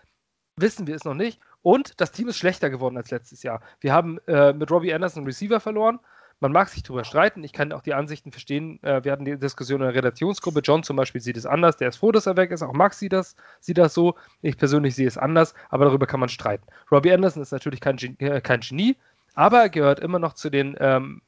[0.55, 1.39] wissen wir es noch nicht.
[1.61, 3.61] Und das Team ist schlechter geworden als letztes Jahr.
[3.79, 5.99] Wir haben äh, mit Robbie Anderson Receiver verloren.
[6.39, 7.43] Man mag sich darüber streiten.
[7.43, 8.81] Ich kann auch die Ansichten verstehen.
[8.83, 10.61] Äh, wir hatten die Diskussion in der Redaktionsgruppe.
[10.63, 11.77] John zum Beispiel sieht es anders.
[11.77, 12.61] Der ist froh, dass er weg ist.
[12.61, 14.15] Auch Max sieht das, sieht das so.
[14.41, 15.53] Ich persönlich sehe es anders.
[15.69, 16.65] Aber darüber kann man streiten.
[16.91, 18.95] Robbie Anderson ist natürlich kein, äh, kein Genie.
[19.35, 21.21] Aber er gehört immer noch zu den, ähm,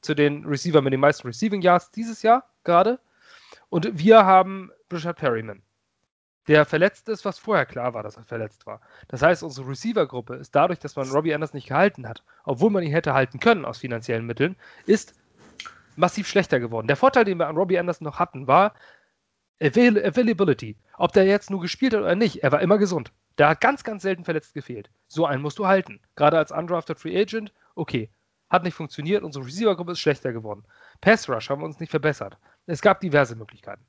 [0.00, 2.98] zu den Receiver mit den meisten Receiving Yards dieses Jahr gerade.
[3.70, 5.62] Und wir haben Richard Perryman.
[6.46, 8.80] Der verletzt ist, was vorher klar war, dass er verletzt war.
[9.08, 12.82] Das heißt, unsere Receiver-Gruppe ist dadurch, dass man Robbie Anderson nicht gehalten hat, obwohl man
[12.82, 15.14] ihn hätte halten können aus finanziellen Mitteln, ist
[15.96, 16.86] massiv schlechter geworden.
[16.86, 18.74] Der Vorteil, den wir an Robbie Anderson noch hatten, war
[19.60, 20.76] Avail Availability.
[20.98, 23.12] Ob der jetzt nur gespielt hat oder nicht, er war immer gesund.
[23.38, 24.90] Der hat ganz, ganz selten verletzt gefehlt.
[25.08, 26.00] So einen musst du halten.
[26.16, 28.10] Gerade als undrafted Free Agent, okay.
[28.50, 30.64] Hat nicht funktioniert, unsere Receiver-Gruppe ist schlechter geworden.
[31.00, 32.36] Pass Rush haben wir uns nicht verbessert.
[32.66, 33.84] Es gab diverse Möglichkeiten.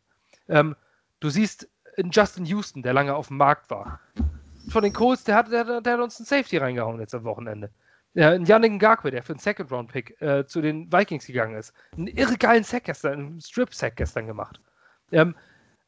[0.48, 0.76] Ähm,
[1.20, 4.00] du siehst in Justin Houston, der lange auf dem Markt war.
[4.70, 7.70] Von den Colts, der hat, der, der hat uns einen Safety reingehauen jetzt am Wochenende.
[8.14, 11.74] Ja, ein Yannick Ngakwe, der für einen Second-Round-Pick äh, zu den Vikings gegangen ist.
[11.98, 14.62] Einen irre geilen Sack gestern, einen Strip-Sack gestern gemacht.
[15.12, 15.36] Ähm,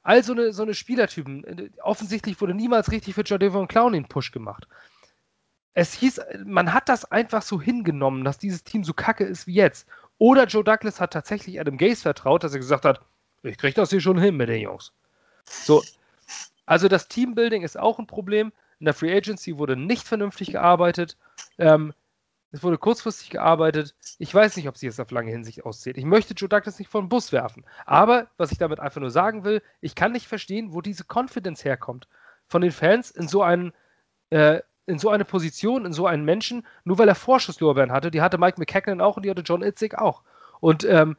[0.03, 1.43] all so eine, so eine Spielertypen.
[1.45, 4.67] Äh, offensichtlich wurde niemals richtig für Jadevon Clown den Push gemacht.
[5.73, 9.53] Es hieß, man hat das einfach so hingenommen, dass dieses Team so kacke ist wie
[9.53, 9.87] jetzt.
[10.17, 13.01] Oder Joe Douglas hat tatsächlich Adam Gaze vertraut, dass er gesagt hat,
[13.43, 14.91] ich krieg das hier schon hin mit den Jungs.
[15.49, 15.83] So,
[16.65, 18.51] also das Teambuilding ist auch ein Problem.
[18.79, 21.17] In der Free Agency wurde nicht vernünftig gearbeitet.
[21.57, 21.93] Ähm,
[22.51, 23.95] es wurde kurzfristig gearbeitet.
[24.19, 25.97] Ich weiß nicht, ob sie es auf lange Hinsicht auszählt.
[25.97, 27.65] Ich möchte Joe Douglas nicht vor den Bus werfen.
[27.85, 31.65] Aber was ich damit einfach nur sagen will, ich kann nicht verstehen, wo diese Confidence
[31.65, 32.07] herkommt
[32.47, 33.73] von den Fans in so einen
[34.29, 38.09] äh, in so eine Position, in so einen Menschen, nur weil er Vorschusslorbeeren hatte.
[38.09, 40.23] Die hatte Mike McKagan auch und die hatte John Itzig auch.
[40.61, 41.17] Und ähm,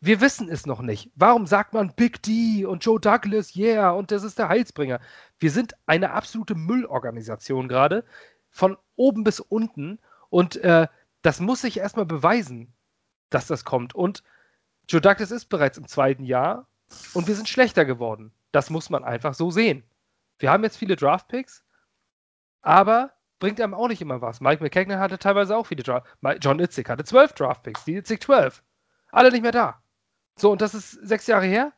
[0.00, 1.10] wir wissen es noch nicht.
[1.14, 5.00] Warum sagt man Big D und Joe Douglas, yeah, und das ist der Heilsbringer?
[5.38, 8.04] Wir sind eine absolute Müllorganisation gerade,
[8.48, 9.98] von oben bis unten.
[10.30, 10.88] Und äh,
[11.22, 12.72] das muss sich erstmal beweisen,
[13.28, 13.94] dass das kommt.
[13.94, 14.22] Und
[14.88, 16.66] Joe Douglas ist bereits im zweiten Jahr
[17.14, 18.32] und wir sind schlechter geworden.
[18.52, 19.84] Das muss man einfach so sehen.
[20.38, 21.62] Wir haben jetzt viele Draftpicks,
[22.62, 24.40] aber bringt einem auch nicht immer was.
[24.40, 26.06] Mike McKagan hatte teilweise auch viele Draft.
[26.40, 28.62] John Itzig hatte zwölf Draftpicks, die Itzig zwölf.
[29.12, 29.82] Alle nicht mehr da.
[30.40, 31.72] So, und das ist sechs Jahre her.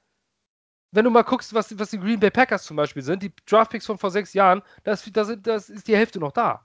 [0.92, 3.86] Wenn du mal guckst, was, was die Green Bay Packers zum Beispiel sind, die Draftpicks
[3.86, 6.64] von vor sechs Jahren, das, das, das ist die Hälfte noch da.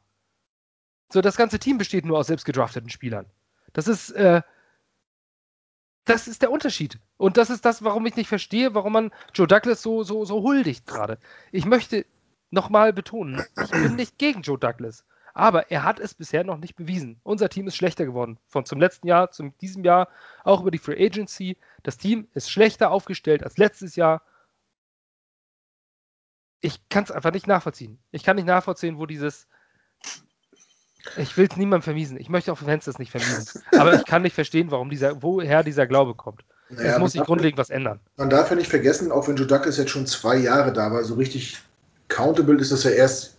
[1.11, 3.25] So, das ganze Team besteht nur aus selbst gedrafteten Spielern.
[3.73, 4.41] Das ist, äh,
[6.05, 6.99] das ist der Unterschied.
[7.17, 10.43] Und das ist das, warum ich nicht verstehe, warum man Joe Douglas so, so, so
[10.43, 11.17] huldigt gerade.
[11.51, 12.05] Ich möchte
[12.51, 15.03] nochmal betonen, ich bin nicht gegen Joe Douglas.
[15.37, 17.19] Aber er hat es bisher noch nicht bewiesen.
[17.21, 18.39] Unser Team ist schlechter geworden.
[18.47, 20.07] Von zum letzten Jahr zu diesem Jahr,
[20.43, 21.57] auch über die Free Agency.
[21.83, 24.23] Das Team ist schlechter aufgestellt als letztes Jahr.
[26.59, 27.99] Ich kann es einfach nicht nachvollziehen.
[28.09, 29.47] Ich kann nicht nachvollziehen, wo dieses.
[31.17, 32.19] Ich will es niemandem vermiesen.
[32.19, 33.61] Ich möchte auch Fans das nicht vermiesen.
[33.77, 36.43] Aber ich kann nicht verstehen, warum dieser, woher dieser Glaube kommt.
[36.69, 37.99] Naja, es muss sich grundlegend was ändern.
[38.15, 41.03] Man darf ja nicht vergessen, auch wenn Joe Douglas jetzt schon zwei Jahre da war,
[41.03, 41.59] so richtig
[42.07, 43.36] countable ist das ja erst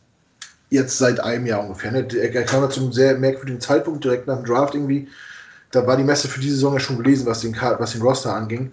[0.71, 1.93] jetzt seit einem Jahr ungefähr.
[1.93, 2.07] Ne?
[2.15, 5.09] Er kam ja zum sehr merkwürdigen Zeitpunkt, direkt nach dem Draft irgendwie.
[5.71, 8.35] Da war die Messe für diese Saison ja schon gelesen, was den, was den Roster
[8.35, 8.73] anging.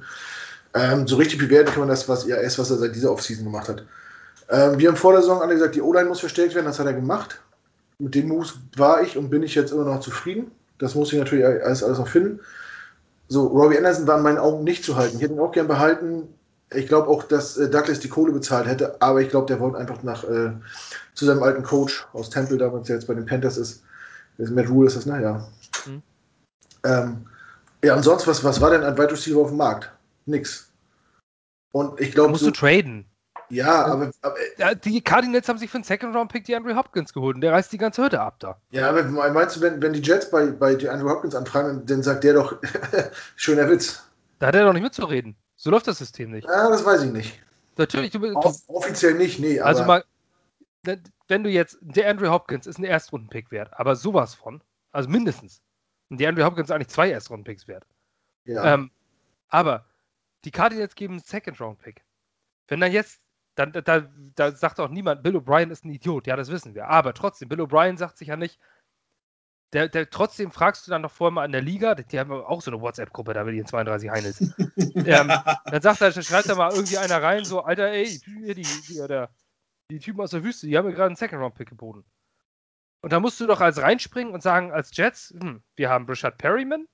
[0.73, 3.45] Ähm, so richtig bewerten kann man das, was er ist, was er seit dieser Offseason
[3.45, 3.85] gemacht hat.
[4.49, 6.85] Ähm, wir haben vor der Saison alle gesagt, die O-Line muss verstärkt werden, das hat
[6.85, 7.39] er gemacht.
[7.97, 10.51] Mit dem Moves war ich und bin ich jetzt immer noch zufrieden.
[10.77, 12.41] Das muss ich natürlich alles, alles noch finden.
[13.29, 15.15] So, Robbie Anderson war in meinen Augen nicht zu halten.
[15.15, 16.27] Ich hätte ihn auch gern behalten.
[16.71, 19.77] Ich glaube auch, dass äh, Douglas die Kohle bezahlt hätte, aber ich glaube, der wollte
[19.77, 20.51] einfach nach äh,
[21.13, 23.83] zu seinem alten Coach aus Temple, damals der jetzt bei den Panthers ist.
[24.37, 25.47] Matt Rule ist das, naja.
[25.85, 25.93] Ne?
[25.93, 26.03] Mhm.
[26.83, 27.25] Ähm,
[27.83, 29.91] ja, und sonst, was, was war denn ein Wide Receiver auf dem Markt?
[30.25, 30.71] Nix.
[31.71, 32.31] Und ich glaube.
[32.31, 33.05] Musst so, du traden.
[33.49, 37.35] Ja, aber, aber ja, die Cardinals haben sich für einen Second-Round-Pick die Andrew Hopkins geholt
[37.35, 38.59] und der reißt die ganze Hütte ab da.
[38.71, 42.23] Ja, aber meinst du, wenn, wenn die Jets bei, bei Andrew Hopkins anfragen, dann sagt
[42.23, 42.55] der doch,
[43.35, 44.03] schöner Witz.
[44.39, 45.35] Da hat er doch nicht mitzureden.
[45.55, 46.47] So läuft das System nicht.
[46.47, 47.41] Ja, das weiß ich nicht.
[47.77, 48.11] Natürlich.
[48.11, 49.59] Du, Off offiziell nicht, nee.
[49.59, 50.03] also mal,
[51.27, 55.61] wenn du jetzt, der Andrew Hopkins ist ein Erstrunden-Pick wert, aber sowas von, also mindestens.
[56.09, 57.85] Und der Andrew Hopkins ist eigentlich zwei Erstrunden-Picks wert.
[58.45, 58.75] Ja.
[58.75, 58.91] Ähm,
[59.49, 59.85] aber
[60.45, 62.03] die Cardinals geben einen Second-Round-Pick.
[62.67, 63.19] Wenn dann jetzt,
[63.55, 66.27] dann da, da sagt auch niemand, Bill O'Brien ist ein Idiot.
[66.27, 66.87] Ja, das wissen wir.
[66.87, 68.59] Aber trotzdem, Bill O'Brien sagt sich ja nicht,
[69.73, 72.61] der, der, trotzdem fragst du dann noch vorher mal an der Liga, die haben auch
[72.61, 74.41] so eine WhatsApp-Gruppe, da mit den 32 Heinels.
[74.77, 75.31] ähm,
[75.65, 79.25] dann sagt er, schreibt da mal irgendwie einer rein, so, Alter, ey, die, die, die,
[79.91, 82.05] die Typen aus der Wüste, die haben mir gerade einen Second-Round-Pick geboten.
[83.01, 86.37] Und da musst du doch als reinspringen und sagen, als Jets, hm, wir haben Brishad
[86.37, 86.87] Perryman,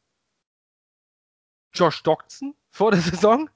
[1.74, 3.50] Josh Doctson vor der Saison.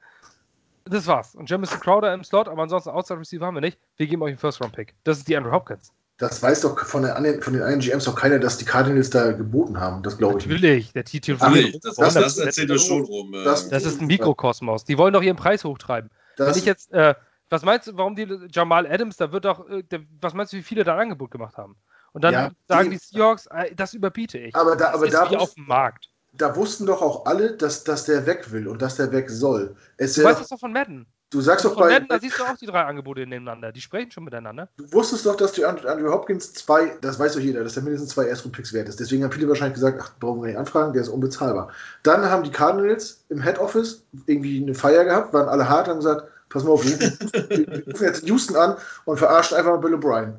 [0.86, 1.36] Das war's.
[1.36, 3.80] Und Jamison Crowder im Slot, aber ansonsten Outside Receiver haben wir nicht.
[3.98, 4.94] Wir geben euch einen First-Round-Pick.
[5.04, 5.92] Das ist die Andrew Hopkins.
[6.18, 9.34] Das weiß doch von, der, von den anderen GMs doch keiner, dass die Cardinals da
[9.34, 10.02] geboten haben.
[10.02, 10.46] Das glaube ich.
[10.46, 11.38] Natürlich, der Titel.
[11.38, 13.34] Das, das, das, erzählt er schon rum.
[13.44, 14.86] Das, das, ist ein Mikrokosmos.
[14.86, 16.10] Die wollen doch ihren Preis hochtreiben.
[16.38, 17.16] Wenn ich jetzt äh,
[17.50, 19.84] was meinst du, warum die Jamal Adams, da wird doch, äh,
[20.22, 21.76] was meinst du, wie viele da ein Angebot gemacht haben?
[22.12, 24.56] Und dann ja, sagen die, die Seahawks, äh, das überbiete ich.
[24.56, 26.10] Aber da, aber da wie auf dem Markt.
[26.34, 29.76] Da wussten doch auch alle, dass, dass der weg will und dass der weg soll.
[29.98, 31.06] Es du weißt das doch von Madden.
[31.32, 33.72] Du sagst doch bei, Madden, da siehst du auch die drei Angebote nebeneinander.
[33.72, 34.70] Die sprechen schon miteinander.
[34.78, 37.84] du wusstest doch, dass die And- Andrew Hopkins zwei, das weiß doch jeder, dass der
[37.84, 39.00] mindestens zwei Erstrunden-Picks wert ist.
[39.00, 41.70] Deswegen haben viele wahrscheinlich gesagt, ach, brauchen wir nicht anfragen, der ist unbezahlbar.
[42.04, 45.98] Dann haben die Cardinals im Head Office irgendwie eine Feier gehabt, waren alle hart, haben
[45.98, 50.34] gesagt, pass mal auf, wir rufen, jetzt Houston an und verarschen einfach mal Bill O'Brien.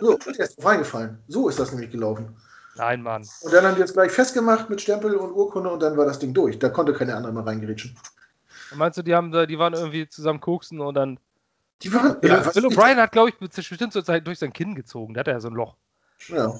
[0.00, 1.18] So, der ist reingefallen.
[1.28, 2.34] So ist das nämlich gelaufen.
[2.76, 3.26] Nein, Mann.
[3.42, 6.18] Und dann haben die jetzt gleich festgemacht mit Stempel und Urkunde und dann war das
[6.20, 6.58] Ding durch.
[6.58, 7.94] Da konnte keine andere mal reingerätschen.
[8.74, 11.18] Meinst du, die, haben, da- die waren irgendwie zusammen koksen und dann.
[11.82, 14.74] Die waren, Bill, ja, Bill O'Brien hat, glaube ich, bestimmt zur Zeit durch sein Kinn
[14.74, 15.14] gezogen.
[15.14, 15.76] Da hat er ja so ein Loch.
[16.28, 16.54] Ja.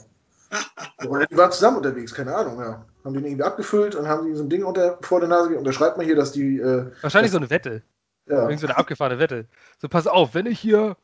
[1.09, 2.85] Oder die waren zusammen unterwegs, keine Ahnung, ja.
[3.05, 5.61] Haben den irgendwie abgefüllt und haben die so ein Ding unter, vor der Nase gegeben.
[5.61, 7.83] Unterschreibt mal hier, dass die, äh, Wahrscheinlich Das- so eine Wette.
[8.27, 8.43] ja.
[8.43, 9.47] Irgend so eine abgefahrene Wette.
[9.79, 10.97] So, pass auf, wenn ich hier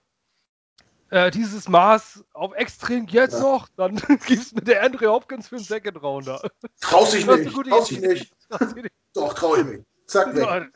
[1.11, 3.41] äh, dieses Maß auf trink jetzt Ja.
[3.41, 3.97] noch, dann
[4.27, 6.43] gibt's mit der Andre Hopkins für einen Second Rounder.
[6.81, 8.35] Traust dich nicht, traust dich nicht.
[9.15, 9.81] Doch, trau ich mich.
[10.09, 10.73] Zack, weg.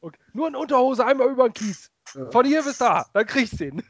[0.00, 0.18] okay.
[0.34, 1.90] Nur in Unterhose einmal über den Kies.
[2.14, 2.30] Ja.
[2.30, 3.82] Von hier bis da, dann kriegst du ihn.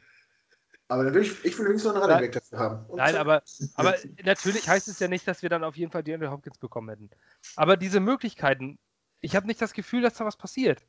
[0.87, 2.87] Aber will ich, will wenigstens noch einen Running Back dafür haben.
[2.87, 3.43] Und Nein, aber,
[3.74, 6.57] aber natürlich heißt es ja nicht, dass wir dann auf jeden Fall die Andre Hopkins
[6.59, 7.11] bekommen hätten.
[7.57, 8.79] Aber diese Möglichkeiten,
[9.20, 10.81] ich habe nicht das Gefühl, dass da was passiert.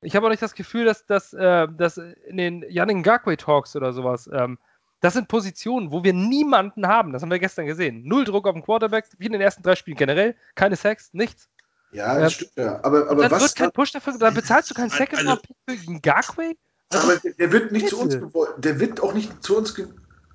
[0.00, 3.76] Ich habe auch nicht das Gefühl, dass, dass, äh, dass in den Yannick Ngakwe Talks
[3.76, 4.58] oder sowas, ähm,
[5.00, 7.12] das sind Positionen, wo wir niemanden haben.
[7.12, 8.02] Das haben wir gestern gesehen.
[8.04, 10.34] Null Druck auf den Quarterback, wie in den ersten drei Spielen generell.
[10.54, 11.48] Keine Sacks, nichts.
[11.92, 12.30] Ja, das Ja.
[12.30, 12.80] stimmt, ja.
[12.84, 13.42] Aber, aber dann was.
[13.42, 16.54] wird kein Push dafür, dann bezahlst du keinen Second Round Pick für Ngakwe?
[16.90, 18.16] Also, aber der- der wird nicht zu uns.
[18.58, 19.74] Der wird auch nicht zu uns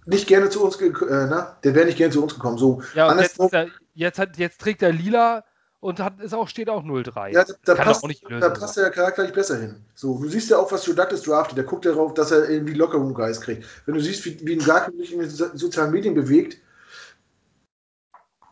[0.06, 0.92] nicht gerne zu uns äh,
[1.30, 1.58] na?
[1.64, 2.58] Der wäre nicht gerne zu uns gekommen.
[2.58, 5.44] So ja, jetzt, er, jetzt, hat, jetzt trägt er lila
[5.80, 7.30] und hat, ist auch, steht auch 0-3.
[7.30, 9.84] Ja, da, Kann passt, nicht da passt er charakterlich besser hin.
[9.96, 11.58] So, du siehst ja auch, was Joe Douglas draftet.
[11.58, 13.66] Der guckt darauf, dass er irgendwie Lockerroom-Guys kriegt.
[13.86, 16.58] Wenn du siehst, wie, wie ein Garten sich in den so- sozialen Medien bewegt,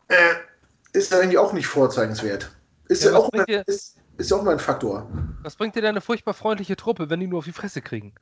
[0.08, 0.36] äh,
[0.94, 2.52] ist er irgendwie auch nicht vorzeigenswert.
[2.90, 5.08] Ist Ja, ja, auch, mal, dir- ist, ist ja auch mal ein Faktor.
[5.44, 8.14] Was bringt dir denn eine furchtbar freundliche Truppe, wenn die nur auf die Fresse kriegen?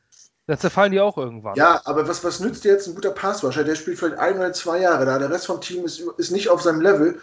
[0.46, 1.56] Dann zerfallen die auch irgendwann.
[1.56, 3.64] Ja, aber was, was nützt dir jetzt ein guter Passwasher?
[3.64, 5.18] Der spielt vielleicht ein oder zwei Jahre da.
[5.20, 7.20] Der Rest vom Team ist, ist nicht auf seinem Level.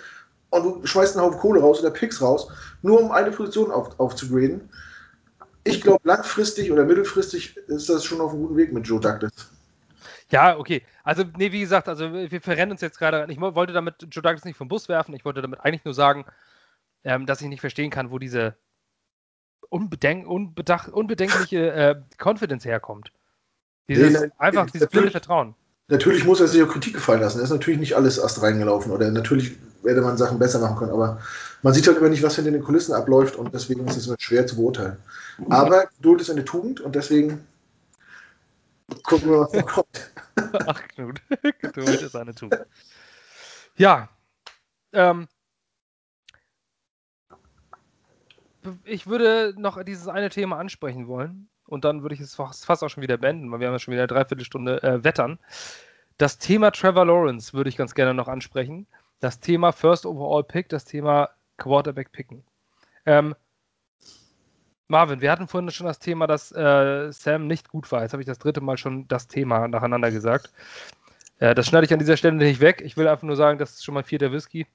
[0.51, 2.49] Und du schmeißt einen Haufen Kohle raus oder Picks raus,
[2.83, 4.69] nur um eine Position auf, aufzugraden.
[5.65, 9.33] Ich glaube, langfristig oder mittelfristig ist das schon auf einem guten Weg mit Joe Douglas.
[10.31, 10.83] Ja, okay.
[11.03, 13.27] Also, nee, wie gesagt, also wir verrennen uns jetzt gerade.
[13.31, 15.15] Ich wollte damit Joe Douglas nicht vom Bus werfen.
[15.15, 16.25] Ich wollte damit eigentlich nur sagen,
[17.05, 18.57] ähm, dass ich nicht verstehen kann, wo diese
[19.69, 23.13] unbedacht unbedenkliche äh, Confidence herkommt.
[23.89, 25.55] Dieses Nee, einfach dieses natürlich- Vertrauen.
[25.89, 27.39] Natürlich muss er sich auch Kritik gefallen lassen.
[27.41, 30.93] Er ist natürlich nicht alles erst reingelaufen oder natürlich hätte man Sachen besser machen können,
[30.93, 31.21] aber
[31.61, 34.17] man sieht halt immer nicht, was hinter den Kulissen abläuft und deswegen ist es immer
[34.19, 34.97] schwer zu beurteilen.
[35.51, 37.47] Aber Geduld ist eine Tugend und deswegen
[39.03, 40.11] gucken wir, was noch kommt.
[40.67, 41.21] Ach, Knut.
[41.61, 42.65] Geduld ist eine Tugend.
[43.77, 44.09] Ja.
[44.95, 45.27] Ähm,
[48.85, 52.89] ich würde noch dieses eine Thema ansprechen wollen und dann würde ich es fast, auch
[52.89, 55.39] schon wieder beenden, weil wir haben ja schon wieder eine Dreiviertelstunde äh, wettern.
[56.19, 58.87] Das Thema Trevor Lawrence würde ich ganz gerne noch ansprechen.
[59.21, 62.45] Das Thema First Overall Pick, das Thema Quarterback Picken.
[63.07, 63.35] Ähm,
[64.89, 68.03] Marvin, wir hatten vorhin schon das Thema, dass äh, Sam nicht gut war.
[68.03, 70.53] Jetzt habe ich das dritte Mal schon das Thema nacheinander gesagt.
[71.39, 72.83] Äh, das schneide ich an dieser Stelle nicht weg.
[72.85, 74.67] Ich will einfach nur sagen, das ist schon mal vierter Whisky.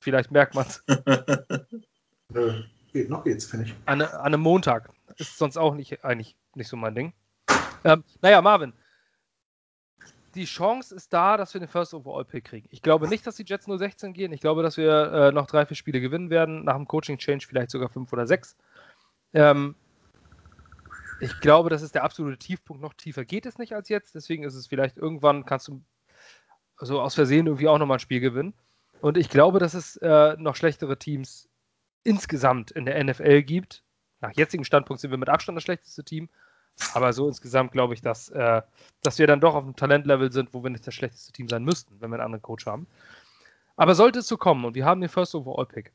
[0.00, 0.84] Vielleicht merkt man es.
[2.94, 3.74] Geht, noch geht's, finde ich.
[3.86, 4.88] An, an einem Montag.
[5.16, 7.12] Ist sonst auch nicht, eigentlich nicht so mein Ding.
[7.82, 8.72] Ähm, naja, Marvin.
[10.36, 12.68] Die Chance ist da, dass wir den First Overall Pick kriegen.
[12.70, 14.32] Ich glaube nicht, dass die Jets nur 16 gehen.
[14.32, 16.64] Ich glaube, dass wir äh, noch drei, vier Spiele gewinnen werden.
[16.64, 18.56] Nach dem Coaching Change vielleicht sogar fünf oder sechs.
[19.32, 19.74] Ähm,
[21.20, 22.80] ich glaube, das ist der absolute Tiefpunkt.
[22.80, 24.14] Noch tiefer geht es nicht als jetzt.
[24.14, 25.82] Deswegen ist es vielleicht irgendwann, kannst du
[26.76, 28.54] so aus Versehen irgendwie auch nochmal ein Spiel gewinnen.
[29.00, 31.48] Und ich glaube, dass es äh, noch schlechtere Teams
[32.04, 33.82] insgesamt in der NFL gibt.
[34.20, 36.28] Nach jetzigem Standpunkt sind wir mit Abstand das schlechteste Team.
[36.92, 38.62] Aber so insgesamt glaube ich, dass, äh,
[39.02, 41.64] dass wir dann doch auf einem Talentlevel sind, wo wir nicht das schlechteste Team sein
[41.64, 42.86] müssten, wenn wir einen anderen Coach haben.
[43.76, 45.92] Aber sollte es so kommen und wir haben den First Overall Pick,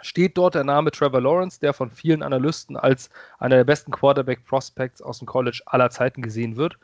[0.00, 4.44] steht dort der Name Trevor Lawrence, der von vielen Analysten als einer der besten Quarterback
[4.44, 6.78] Prospects aus dem College aller Zeiten gesehen wird.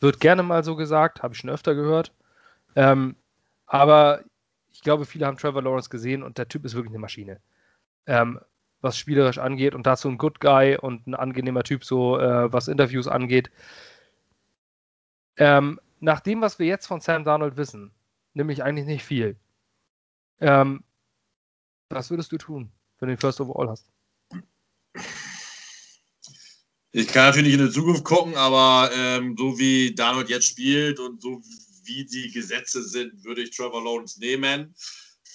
[0.00, 2.12] Wird gerne mal so gesagt, habe ich schon öfter gehört.
[2.76, 3.16] Ähm,
[3.66, 4.22] aber
[4.72, 7.40] ich glaube, viele haben Trevor Lawrence gesehen und der Typ ist wirklich eine Maschine.
[8.06, 8.40] Ähm,
[8.80, 12.68] was spielerisch angeht und dazu ein Good Guy und ein angenehmer Typ, so äh, was
[12.68, 13.50] Interviews angeht.
[15.36, 17.90] Ähm, nach dem, was wir jetzt von Sam Darnold wissen,
[18.34, 19.36] nämlich eigentlich nicht viel.
[20.40, 20.84] Ähm,
[21.90, 23.90] was würdest du tun, wenn du den First Overall hast?
[26.92, 31.20] Ich kann natürlich in die Zukunft gucken, aber ähm, so wie Darnold jetzt spielt und
[31.20, 31.42] so
[31.84, 34.74] wie die Gesetze sind, würde ich Trevor Lawrence nehmen.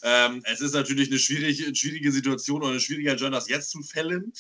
[0.04, 3.82] Ähm, es ist natürlich eine schwierige, schwierige Situation oder eine schwierige Entscheidung, das jetzt zu
[3.82, 4.34] fällen.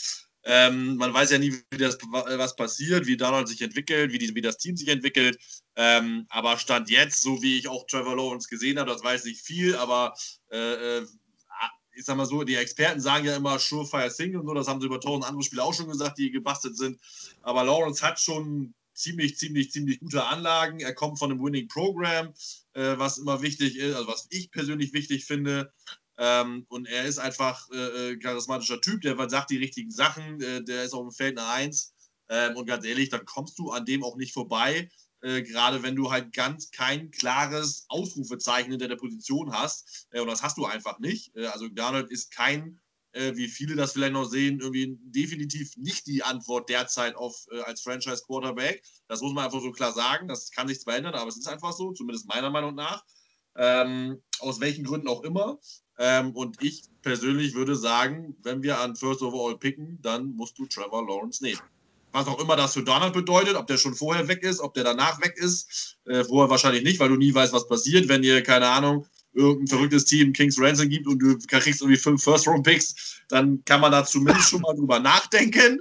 [0.45, 4.35] Ähm, man weiß ja nie, wie das, was passiert, wie Donald sich entwickelt, wie, die,
[4.35, 5.39] wie das Team sich entwickelt.
[5.77, 9.41] Ähm, aber Stand jetzt, so wie ich auch Trevor Lawrence gesehen habe, das weiß nicht
[9.41, 10.13] viel, aber
[10.51, 11.07] äh, äh
[11.95, 14.81] ich sag mal so, die Experten sagen ja immer Surefire Thing und so, das haben
[14.81, 16.99] sie über tausend andere Spiele auch schon gesagt, die gebastelt sind.
[17.43, 20.79] Aber Lawrence hat schon ziemlich, ziemlich, ziemlich gute Anlagen.
[20.79, 22.33] Er kommt von einem Winning Program,
[22.73, 25.73] äh, was immer wichtig ist, also was ich persönlich wichtig finde.
[26.17, 30.63] Ähm, und er ist einfach äh, äh charismatischer Typ, der sagt die richtigen Sachen, äh,
[30.63, 31.93] der ist auf dem Feld eine Eins.
[32.29, 34.89] Ähm, und ganz ehrlich, dann kommst du an dem auch nicht vorbei.
[35.23, 40.07] Äh, gerade wenn du halt ganz kein klares Ausrufezeichen hinter der Position hast.
[40.11, 41.35] Äh, und das hast du einfach nicht.
[41.35, 42.81] Äh, also Garnold ist kein,
[43.13, 47.61] äh, wie viele das vielleicht noch sehen, irgendwie definitiv nicht die Antwort derzeit auf äh,
[47.61, 48.83] als Franchise Quarterback.
[49.07, 50.27] Das muss man einfach so klar sagen.
[50.27, 53.03] Das kann sich zwar ändern, aber es ist einfach so, zumindest meiner Meinung nach.
[53.55, 55.59] Ähm, aus welchen Gründen auch immer.
[55.99, 60.65] Ähm, und ich persönlich würde sagen, wenn wir an First Overall picken, dann musst du
[60.65, 61.61] Trevor Lawrence nehmen
[62.13, 64.83] was auch immer das für Donald bedeutet, ob der schon vorher weg ist, ob der
[64.83, 65.97] danach weg ist.
[66.05, 69.67] Äh, vorher wahrscheinlich nicht, weil du nie weißt, was passiert, wenn ihr, keine Ahnung, irgendein
[69.67, 74.05] verrücktes Team Kings Ransom gibt und du kriegst irgendwie fünf First-Round-Picks, dann kann man da
[74.05, 75.79] zumindest schon mal drüber nachdenken,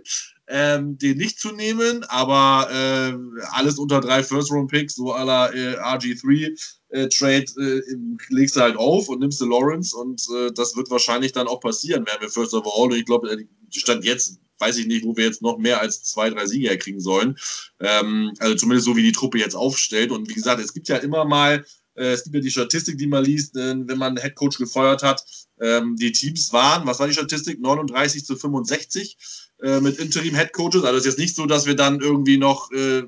[0.48, 2.04] ähm, den nicht zu nehmen.
[2.04, 3.14] Aber äh,
[3.50, 6.56] alles unter drei First-Round-Picks, so aller äh, RG3,
[6.90, 7.44] äh, äh,
[8.28, 11.60] legst du halt auf und nimmst du Lawrence und äh, das wird wahrscheinlich dann auch
[11.60, 12.92] passieren, werden wir First Overall.
[12.92, 16.04] Und ich glaube, äh, Stand jetzt weiß ich nicht, wo wir jetzt noch mehr als
[16.04, 17.36] zwei, drei Siege herkriegen sollen.
[17.80, 20.12] Ähm, also zumindest so, wie die Truppe jetzt aufstellt.
[20.12, 21.64] Und wie gesagt, es gibt ja immer mal,
[21.94, 25.24] es gibt ja die Statistik, die man liest, äh, wenn man einen Headcoach gefeuert hat.
[25.60, 27.60] Ähm, die Teams waren, was war die Statistik?
[27.60, 29.16] 39 zu 65
[29.62, 30.84] äh, mit Interim-Headcoaches.
[30.84, 33.04] Also es ist jetzt nicht so, dass wir dann irgendwie noch äh,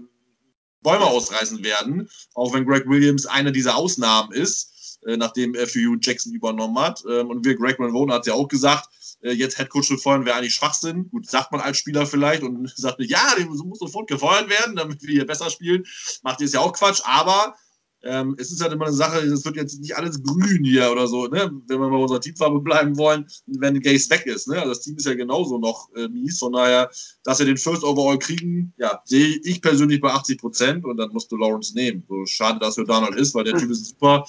[0.82, 5.80] Bäume ausreißen werden, auch wenn Greg Williams eine dieser Ausnahmen ist, äh, nachdem er für
[5.80, 7.02] Hugh Jackson übernommen hat.
[7.10, 8.88] Ähm, und wir, Greg Manvone hat ja auch gesagt,
[9.22, 11.08] äh, jetzt Headcoach zu feuern, wäre eigentlich Schwachsinn.
[11.10, 15.02] Gut, sagt man als Spieler vielleicht und sagt ja, der muss sofort gefeuert werden, damit
[15.02, 15.84] wir hier besser spielen.
[16.22, 17.56] Macht jetzt ja auch Quatsch, aber
[18.04, 21.06] ähm, es ist halt immer eine Sache, es wird jetzt nicht alles grün hier oder
[21.08, 21.50] so, ne?
[21.66, 24.48] wenn wir bei unserer Teamfarbe bleiben wollen, wenn Gaze weg ist.
[24.48, 24.56] Ne?
[24.56, 26.90] Also das Team ist ja genauso noch äh, mies, von daher,
[27.24, 31.12] dass wir den First Overall kriegen, ja, sehe ich persönlich bei 80 Prozent und dann
[31.12, 32.04] musst du Lawrence nehmen.
[32.08, 34.24] So schade, dass er Donald ist, weil der Typ ist super.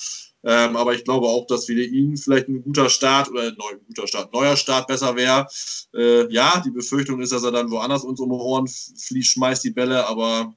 [0.48, 3.80] Ähm, aber ich glaube auch, dass für ihn vielleicht ein guter Start oder ein neuer,
[3.88, 5.48] guter Start, neuer Start besser wäre.
[5.96, 9.64] Äh, ja, die Befürchtung ist, dass er dann woanders uns um die Ohren fließt, schmeißt
[9.64, 10.54] die Bälle, aber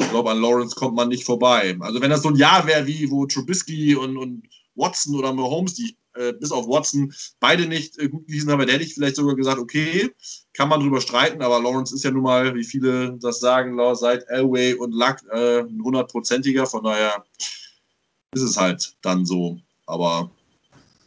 [0.00, 1.76] ich glaube, an Lawrence kommt man nicht vorbei.
[1.80, 5.74] Also wenn das so ein Jahr wäre wie wo Trubisky und, und Watson oder Mahomes,
[5.74, 9.16] die äh, bis auf Watson beide nicht äh, gut gelesen haben, dann hätte ich vielleicht
[9.16, 10.10] sogar gesagt, okay,
[10.52, 14.24] kann man drüber streiten, aber Lawrence ist ja nun mal, wie viele das sagen, seit
[14.28, 17.24] Elway und Luck äh, ein hundertprozentiger, von daher
[18.32, 19.58] ist es halt dann so.
[19.86, 20.30] Aber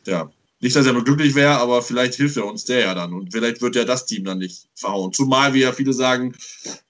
[0.05, 0.31] ja,
[0.61, 3.13] nicht, dass er nur glücklich wäre, aber vielleicht hilft er uns der ja dann.
[3.13, 5.11] Und vielleicht wird ja das Team dann nicht verhauen.
[5.11, 6.35] Zumal, wie ja viele sagen,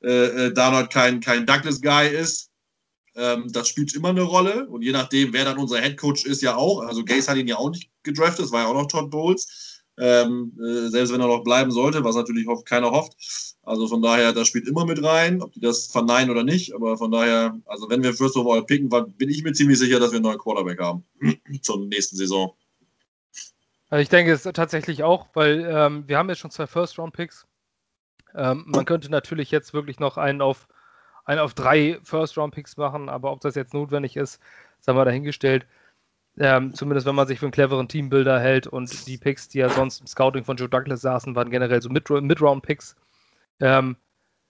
[0.03, 2.49] äh, äh Darnold kein, kein Douglas-Guy ist.
[3.15, 4.67] Ähm, das spielt immer eine Rolle.
[4.67, 6.82] Und je nachdem, wer dann unser Headcoach ist, ja auch.
[6.82, 9.82] Also Gaze hat ihn ja auch nicht gedraftet, das war ja auch noch Todd Bowles.
[9.97, 13.13] Ähm, äh, selbst wenn er noch bleiben sollte, was natürlich hoff, keiner hofft.
[13.63, 16.74] Also von daher, das spielt immer mit rein, ob die das verneinen oder nicht.
[16.74, 19.99] Aber von daher, also wenn wir First of All picken, bin ich mir ziemlich sicher,
[19.99, 21.05] dass wir einen neuen Quarterback haben
[21.61, 22.53] zur nächsten Saison.
[23.92, 27.46] Also ich denke es tatsächlich auch, weil ähm, wir haben jetzt schon zwei First-Round-Picks.
[28.34, 30.70] Ähm, man könnte natürlich jetzt wirklich noch einen auf,
[31.26, 34.42] einen auf drei First-Round-Picks machen, aber ob das jetzt notwendig ist,
[34.80, 35.68] sagen wir dahingestellt.
[36.39, 39.68] Ähm, zumindest wenn man sich für einen cleveren Teambuilder hält und die Picks, die ja
[39.68, 42.96] sonst im Scouting von Joe Douglas saßen, waren generell so Mid-Round-Picks.
[43.60, 43.98] Ähm,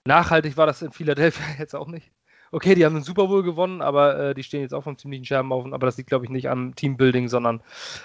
[0.05, 2.11] nachhaltig war das in Philadelphia jetzt auch nicht.
[2.51, 5.25] Okay, die haben den Super Bowl gewonnen, aber äh, die stehen jetzt auch vom ziemlichen
[5.25, 5.73] Scherbenhaufen.
[5.73, 7.63] Aber das liegt, glaube ich, nicht am Teambuilding, sondern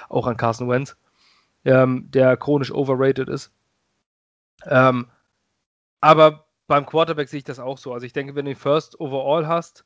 [0.09, 0.97] auch an Carson Wentz,
[1.67, 3.53] ähm, der chronisch overrated ist.
[4.65, 5.07] Ähm,
[6.01, 7.93] aber beim Quarterback sehe ich das auch so.
[7.93, 9.85] Also ich denke, wenn du den First Overall hast,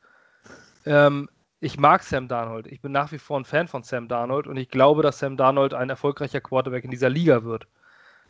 [0.84, 1.28] ähm,
[1.60, 2.66] ich mag Sam Darnold.
[2.66, 5.36] Ich bin nach wie vor ein Fan von Sam Darnold und ich glaube, dass Sam
[5.36, 7.66] Darnold ein erfolgreicher Quarterback in dieser Liga wird.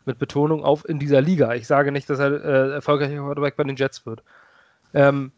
[0.07, 1.53] Mit Betonung auf in dieser Liga.
[1.55, 4.23] Ich sage nicht, dass er äh, erfolgreicher Quarterback bei den Jets wird.
[4.95, 5.33] Ähm,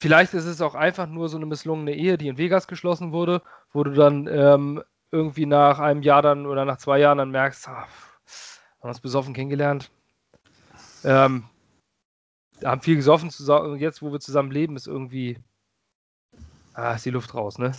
[0.00, 3.42] vielleicht ist es auch einfach nur so eine misslungene Ehe, die in Vegas geschlossen wurde,
[3.72, 7.68] wo du dann ähm, irgendwie nach einem Jahr dann oder nach zwei Jahren dann merkst,
[7.68, 7.86] ah,
[8.80, 9.90] haben uns besoffen kennengelernt.
[11.04, 11.44] Ähm,
[12.64, 13.78] haben viel gesoffen zusammen.
[13.78, 15.38] Jetzt, wo wir zusammen leben, ist irgendwie
[16.78, 17.72] ah, ist die Luft raus, ne?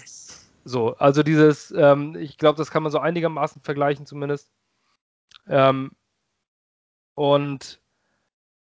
[0.66, 4.52] So, also dieses, ähm, ich glaube, das kann man so einigermaßen vergleichen zumindest.
[5.48, 5.92] Ähm,
[7.16, 7.82] und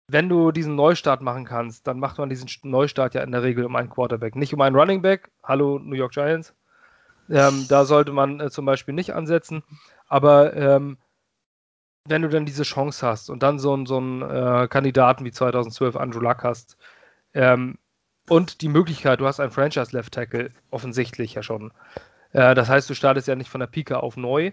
[0.07, 3.65] wenn du diesen Neustart machen kannst, dann macht man diesen Neustart ja in der Regel
[3.65, 5.31] um einen Quarterback, nicht um einen Running Back.
[5.43, 6.53] Hallo New York Giants.
[7.31, 9.63] Ähm, da sollte man äh, zum Beispiel nicht ansetzen.
[10.07, 10.97] Aber ähm,
[12.05, 15.95] wenn du dann diese Chance hast und dann so, so einen äh, Kandidaten wie 2012
[15.95, 16.77] Andrew Luck hast
[17.33, 17.77] ähm,
[18.27, 21.71] und die Möglichkeit, du hast einen Franchise-Left Tackle, offensichtlich ja schon.
[22.33, 24.51] Äh, das heißt, du startest ja nicht von der Pika auf neu,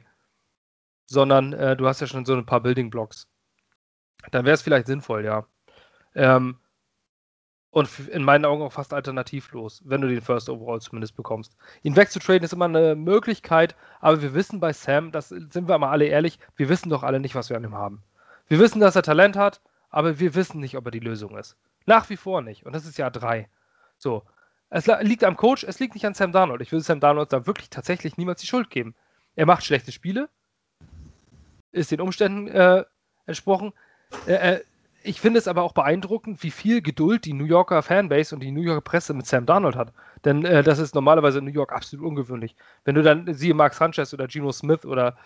[1.07, 3.27] sondern äh, du hast ja schon so ein paar Building Blocks.
[4.31, 5.47] Dann wäre es vielleicht sinnvoll, ja.
[6.15, 6.59] Ähm,
[7.71, 11.57] und in meinen Augen auch fast alternativlos, wenn du den First Overall zumindest bekommst.
[11.83, 15.91] Ihn wegzutraden ist immer eine Möglichkeit, aber wir wissen bei Sam, das sind wir mal
[15.91, 18.03] alle ehrlich, wir wissen doch alle nicht, was wir an ihm haben.
[18.49, 19.61] Wir wissen, dass er Talent hat,
[19.91, 21.57] aber wir wissen nicht, ob er die Lösung ist.
[21.87, 22.65] Nach wie vor nicht.
[22.67, 23.49] Und das ist Jahr drei.
[23.99, 24.23] So.
[24.71, 26.61] Es liegt am Coach, es liegt nicht an Sam Darnold.
[26.61, 28.95] Ich will Sam Darnold da wirklich tatsächlich niemals die Schuld geben.
[29.35, 30.29] Er macht schlechte Spiele,
[31.73, 32.85] ist den Umständen äh,
[33.25, 33.73] entsprochen.
[34.27, 34.61] Äh,
[35.09, 38.51] ich finde es aber auch beeindruckend, wie viel Geduld die New Yorker Fanbase und die
[38.51, 39.93] New Yorker Presse mit Sam Darnold hat.
[40.25, 42.55] Denn äh, das ist normalerweise in New York absolut ungewöhnlich.
[42.85, 45.17] Wenn du dann siehe Mark Sanchez oder Geno Smith oder,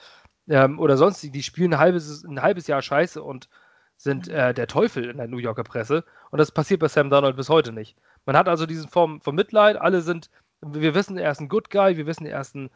[0.48, 3.48] ähm, oder sonst, die spielen ein halbes, ein halbes Jahr Scheiße und
[3.96, 6.04] sind äh, der Teufel in der New Yorker Presse.
[6.30, 7.96] Und das passiert bei Sam Darnold bis heute nicht.
[8.24, 9.76] Man hat also diesen Form von Mitleid.
[9.76, 10.30] Alle sind,
[10.60, 12.70] wir wissen, er ist ein Good Guy, wir wissen, er ist ein,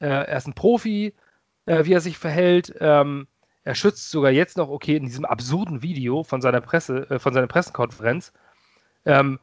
[0.00, 1.14] äh, er ist ein Profi,
[1.66, 2.74] äh, wie er sich verhält.
[2.80, 3.26] Ähm,
[3.66, 7.34] er schützt sogar jetzt noch, okay, in diesem absurden Video von seiner Presse, äh, von
[7.34, 8.32] seiner Pressekonferenz,
[9.04, 9.40] ähm,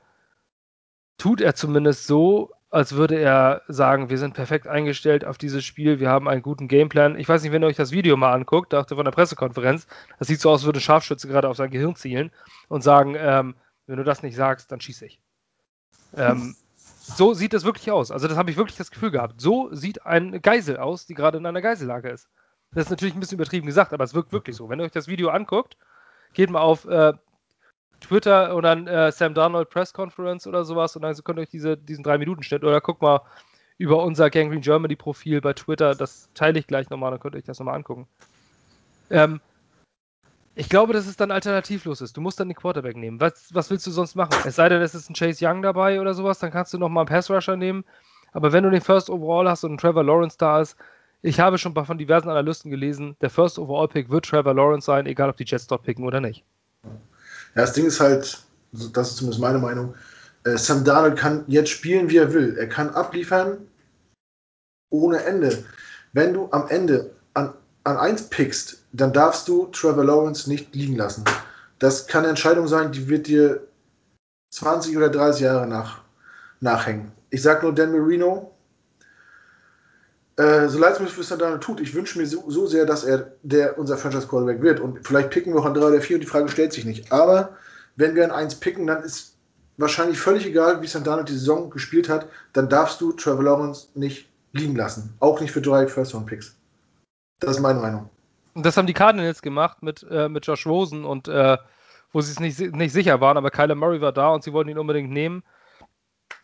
[1.17, 5.99] tut er zumindest so, als würde er sagen, wir sind perfekt eingestellt auf dieses Spiel,
[5.99, 7.19] wir haben einen guten Gameplan.
[7.19, 9.88] Ich weiß nicht, wenn ihr euch das Video mal anguckt, dachte von der Pressekonferenz,
[10.19, 12.32] das sieht so aus, als würde Scharfschütze gerade auf sein Gehirn zielen
[12.69, 13.55] und sagen, ähm,
[13.88, 15.19] wenn du das nicht sagst, dann schieße ich.
[16.15, 18.09] Ähm, so sieht das wirklich aus.
[18.09, 19.41] Also das habe ich wirklich das Gefühl gehabt.
[19.41, 22.30] So sieht ein Geisel aus, die gerade in einer Geisellage ist.
[22.76, 24.69] Das ist natürlich ein bisschen übertrieben gesagt, aber es wirkt wirklich so.
[24.69, 25.78] Wenn ihr euch das Video anguckt,
[26.34, 27.13] geht mal auf äh,
[27.99, 31.49] Twitter und dann äh, Sam Darnold Press Conference oder sowas und dann könnt ihr euch
[31.49, 33.21] diese, diesen drei Minuten stellen oder guckt mal
[33.78, 37.39] über unser Gangrene Germany Profil bei Twitter, das teile ich gleich nochmal, dann könnt ihr
[37.39, 38.07] euch das nochmal angucken.
[39.09, 39.39] Ähm,
[40.55, 42.15] ich glaube, dass es dann alternativlos ist.
[42.15, 43.19] Du musst dann den Quarterback nehmen.
[43.19, 44.36] Was, was willst du sonst machen?
[44.45, 47.01] Es sei denn, es ist ein Chase Young dabei oder sowas, dann kannst du nochmal
[47.01, 47.84] einen Pass Rusher nehmen.
[48.34, 50.78] Aber wenn du den First Overall hast und ein Trevor Lawrence da ist,
[51.24, 55.05] ich habe schon von diversen Analysten gelesen, der First Overall Pick wird Trevor Lawrence sein,
[55.05, 56.43] egal ob die Jets dort picken oder nicht.
[56.84, 59.95] Ja, das Ding ist halt, das ist zumindest meine Meinung,
[60.43, 62.57] äh, Sam Darnold kann jetzt spielen, wie er will.
[62.57, 63.57] Er kann abliefern
[64.89, 65.63] ohne Ende.
[66.11, 67.53] Wenn du am Ende an,
[67.86, 71.24] an 1 pickst, dann darfst du Trevor Lawrence nicht liegen lassen.
[71.80, 73.65] Das kann eine Entscheidung sein, die wird dir
[74.51, 76.01] 20 oder 30 Jahre nach,
[76.59, 77.11] nachhängen.
[77.30, 78.53] Ich sage nur Dan Marino,
[80.38, 83.03] äh, so leid es mir für Santana tut, ich wünsche mir so, so, sehr, dass
[83.03, 84.79] er der unser Franchise Quarterback wird.
[84.79, 87.11] Und vielleicht picken wir auch an 3 oder 4 und die Frage stellt sich nicht.
[87.11, 87.55] Aber
[87.95, 89.36] wenn wir an 1 picken, dann ist
[89.77, 94.27] wahrscheinlich völlig egal, wie Santana die Saison gespielt hat, dann darfst du Trevor Lawrence nicht
[94.53, 95.13] liegen lassen.
[95.19, 96.55] Auch nicht für drei First-Round-Picks.
[97.39, 98.09] Das ist meine Meinung.
[98.53, 101.57] Und das haben die Cardinals gemacht mit, äh, mit Josh Rosen und äh,
[102.11, 104.69] wo sie es nicht, nicht sicher waren, aber Kyler Murray war da und sie wollten
[104.69, 105.43] ihn unbedingt nehmen.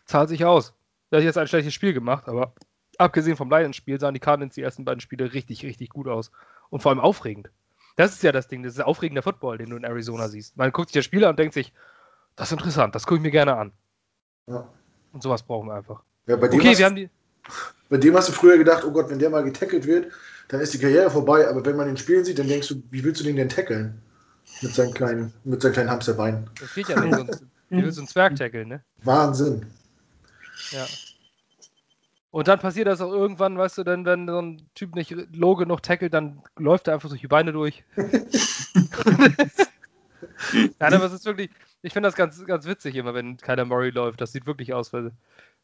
[0.06, 0.74] Zahlt sich aus.
[1.10, 2.52] Er hat jetzt ein schlechtes Spiel gemacht, aber
[3.00, 6.30] abgesehen vom Lions-Spiel sahen die Cardinals die ersten beiden Spiele richtig, richtig gut aus.
[6.68, 7.50] Und vor allem aufregend.
[7.96, 10.56] Das ist ja das Ding, das ist aufregender Football, den du in Arizona siehst.
[10.56, 11.72] Man guckt sich das Spiel an und denkt sich,
[12.36, 13.72] das ist interessant, das gucke ich mir gerne an.
[14.46, 14.68] Ja.
[15.12, 16.02] Und sowas brauchen wir einfach.
[16.26, 17.10] Ja, bei dem okay, wir haben die.
[17.88, 20.12] Bei dem hast du früher gedacht, oh Gott, wenn der mal getackelt wird,
[20.48, 21.48] dann ist die Karriere vorbei.
[21.48, 24.00] Aber wenn man ihn spielen sieht, dann denkst du, wie willst du den denn tackeln?
[24.62, 26.48] Mit seinen kleinen, mit seinen kleinen Hamsterbeinen.
[26.60, 28.84] Das geht ja nicht, sonst, wie willst du einen Zwerg tackeln, ne?
[29.02, 29.66] Wahnsinn.
[30.70, 30.86] Ja.
[32.30, 35.56] Und dann passiert das auch irgendwann, weißt du, denn wenn so ein Typ nicht low
[35.56, 37.82] genug tackelt, dann läuft er einfach durch die Beine durch.
[40.78, 41.50] Nein, aber es ist wirklich,
[41.82, 44.20] ich finde das ganz, ganz witzig immer, wenn keiner Murray läuft.
[44.20, 45.10] Das sieht wirklich aus wie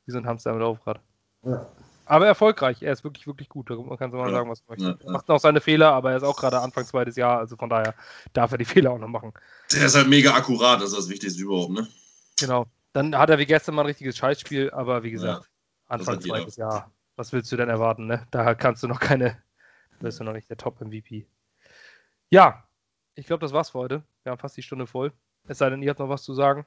[0.08, 0.98] so ein Hamster mit Laufrad.
[1.44, 1.66] Ja.
[2.04, 3.68] Aber erfolgreich, er ist wirklich, wirklich gut.
[3.70, 4.36] Man kann so mal ja.
[4.36, 5.04] sagen, was man möchte.
[5.04, 7.68] Ja, Macht noch seine Fehler, aber er ist auch gerade Anfang zweites Jahr, also von
[7.68, 7.94] daher
[8.32, 9.32] darf er die Fehler auch noch machen.
[9.72, 11.88] Der ist halt mega akkurat, das ist das Wichtigste überhaupt, ne?
[12.38, 12.66] Genau.
[12.92, 15.48] Dann hat er wie gestern mal ein richtiges Scheißspiel, aber wie gesagt,
[15.88, 16.92] Anfang zweites Jahr.
[17.16, 18.26] Was willst du denn erwarten, ne?
[18.30, 19.42] Da kannst du noch keine,
[20.00, 21.26] bist du noch nicht der Top-MVP.
[22.30, 22.64] Ja,
[23.14, 24.02] ich glaube, das war's für heute.
[24.22, 25.12] Wir haben fast die Stunde voll.
[25.48, 26.66] Es sei denn, ihr habt noch was zu sagen.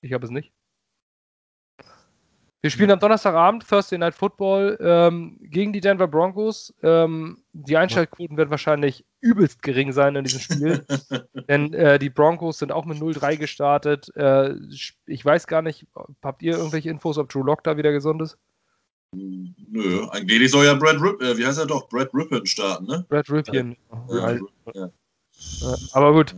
[0.00, 0.52] Ich habe es nicht.
[2.62, 6.74] Wir spielen am Donnerstagabend Thursday Night Football ähm, gegen die Denver Broncos.
[6.82, 10.84] Ähm, die Einschaltquoten werden wahrscheinlich übelst gering sein in diesem Spiel.
[11.48, 14.14] denn äh, die Broncos sind auch mit 0-3 gestartet.
[14.16, 14.54] Äh,
[15.06, 15.86] ich weiß gar nicht,
[16.22, 18.36] habt ihr irgendwelche Infos, ob Drew Lock da wieder gesund ist?
[19.14, 23.04] Nö, angeblich soll ja Brad Rip, äh, wie heißt er doch, Brad Rippin starten, ne?
[23.08, 23.76] Brad Ripien.
[24.10, 24.38] Ja,
[24.74, 24.90] ja.
[25.92, 26.34] Aber gut.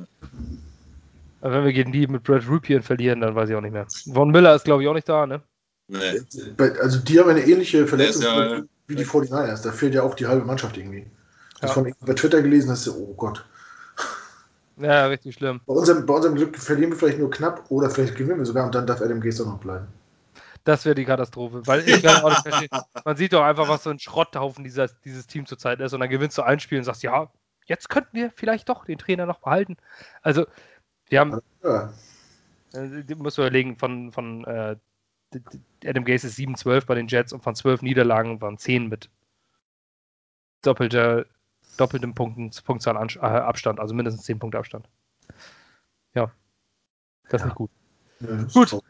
[1.40, 3.86] Aber wenn wir gegen die mit Brad Ripien verlieren, dann weiß ich auch nicht mehr.
[4.12, 5.42] Von Miller ist, glaube ich, auch nicht da, ne?
[5.88, 6.20] Nee.
[6.80, 9.62] Also die haben eine ähnliche Verletzung ja, wie die 49ers.
[9.62, 11.06] Da fehlt ja auch die halbe Mannschaft irgendwie.
[11.60, 11.74] Das ja.
[11.74, 13.44] von bei Twitter gelesen hast, oh Gott.
[14.76, 15.60] Ja, richtig schlimm.
[15.66, 18.66] Bei unserem, bei unserem Glück verlieren wir vielleicht nur knapp oder vielleicht gewinnen wir sogar
[18.66, 19.88] und dann darf Adam Gaze auch noch bleiben.
[20.68, 21.66] Das wäre die Katastrophe.
[21.66, 22.68] Weil ich kann auch nicht verstehen.
[23.02, 25.94] Man sieht doch einfach, was so ein Schrotthaufen dieser, dieses Team zurzeit ist.
[25.94, 27.32] Und dann gewinnst du ein Spiel und sagst, ja,
[27.64, 29.78] jetzt könnten wir vielleicht doch den Trainer noch behalten.
[30.20, 30.46] Also,
[31.08, 31.40] wir haben.
[31.62, 31.94] Ja.
[32.74, 34.76] Äh, musst du überlegen, von, von äh,
[35.86, 39.08] Adam Gaze ist 7-12 bei den Jets und von 12 Niederlagen waren 10 mit
[40.60, 41.24] doppelter,
[41.78, 44.86] doppeltem Punkten, Punktzahl äh, Abstand, also mindestens 10 Punkte Abstand.
[46.12, 46.30] Ja.
[47.30, 47.46] Das ist ja.
[47.46, 47.70] nicht gut.
[48.20, 48.82] Ja, gut.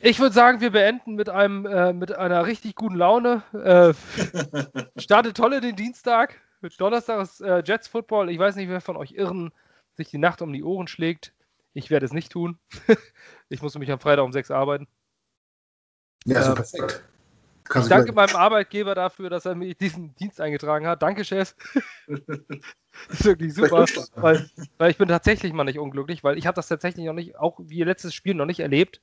[0.00, 3.42] Ich würde sagen, wir beenden mit einem äh, mit einer richtig guten Laune.
[3.52, 3.94] Äh,
[5.00, 6.40] startet tolle den Dienstag.
[6.60, 8.30] Mit Donnerstag ist äh, Jets Football.
[8.30, 9.52] Ich weiß nicht, wer von euch Irren
[9.94, 11.32] sich die Nacht um die Ohren schlägt.
[11.74, 12.58] Ich werde es nicht tun.
[13.48, 14.86] ich muss mich am Freitag um 6 arbeiten.
[16.24, 17.04] Ja, so ähm, perfekt.
[17.64, 21.02] Kann ich danke meinem Arbeitgeber dafür, dass er mir diesen Dienst eingetragen hat.
[21.02, 21.54] Danke, Chef.
[22.06, 22.18] das
[23.10, 23.84] ist wirklich super,
[24.14, 27.36] weil, weil ich bin tatsächlich mal nicht unglücklich, weil ich habe das tatsächlich noch nicht,
[27.36, 29.02] auch wie letztes Spiel noch nicht erlebt,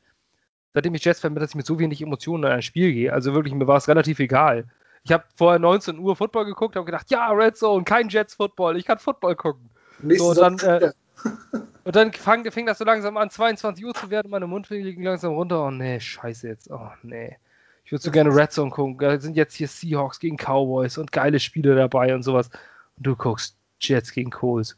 [0.76, 3.14] seitdem ich Jets-Fan bin, dass ich mit so wenig Emotionen in ein Spiel gehe.
[3.14, 4.66] Also wirklich, mir war es relativ egal.
[5.04, 8.86] Ich habe vorher 19 Uhr Football geguckt, habe gedacht, ja, Red Zone, kein Jets-Football, ich
[8.86, 9.70] kann Football gucken.
[10.18, 10.92] So, und, dann, äh,
[11.86, 15.04] und dann fang, fing das so langsam an, 22 Uhr zu werden, meine Mundwinkel ging
[15.04, 15.66] langsam runter.
[15.66, 16.70] Oh nee, scheiße jetzt.
[16.70, 17.38] Oh nee.
[17.86, 18.98] Ich würde so gerne Red Zone gucken.
[18.98, 22.50] Da sind jetzt hier Seahawks gegen Cowboys und geile Spiele dabei und sowas.
[22.98, 24.76] Und du guckst Jets gegen Coles.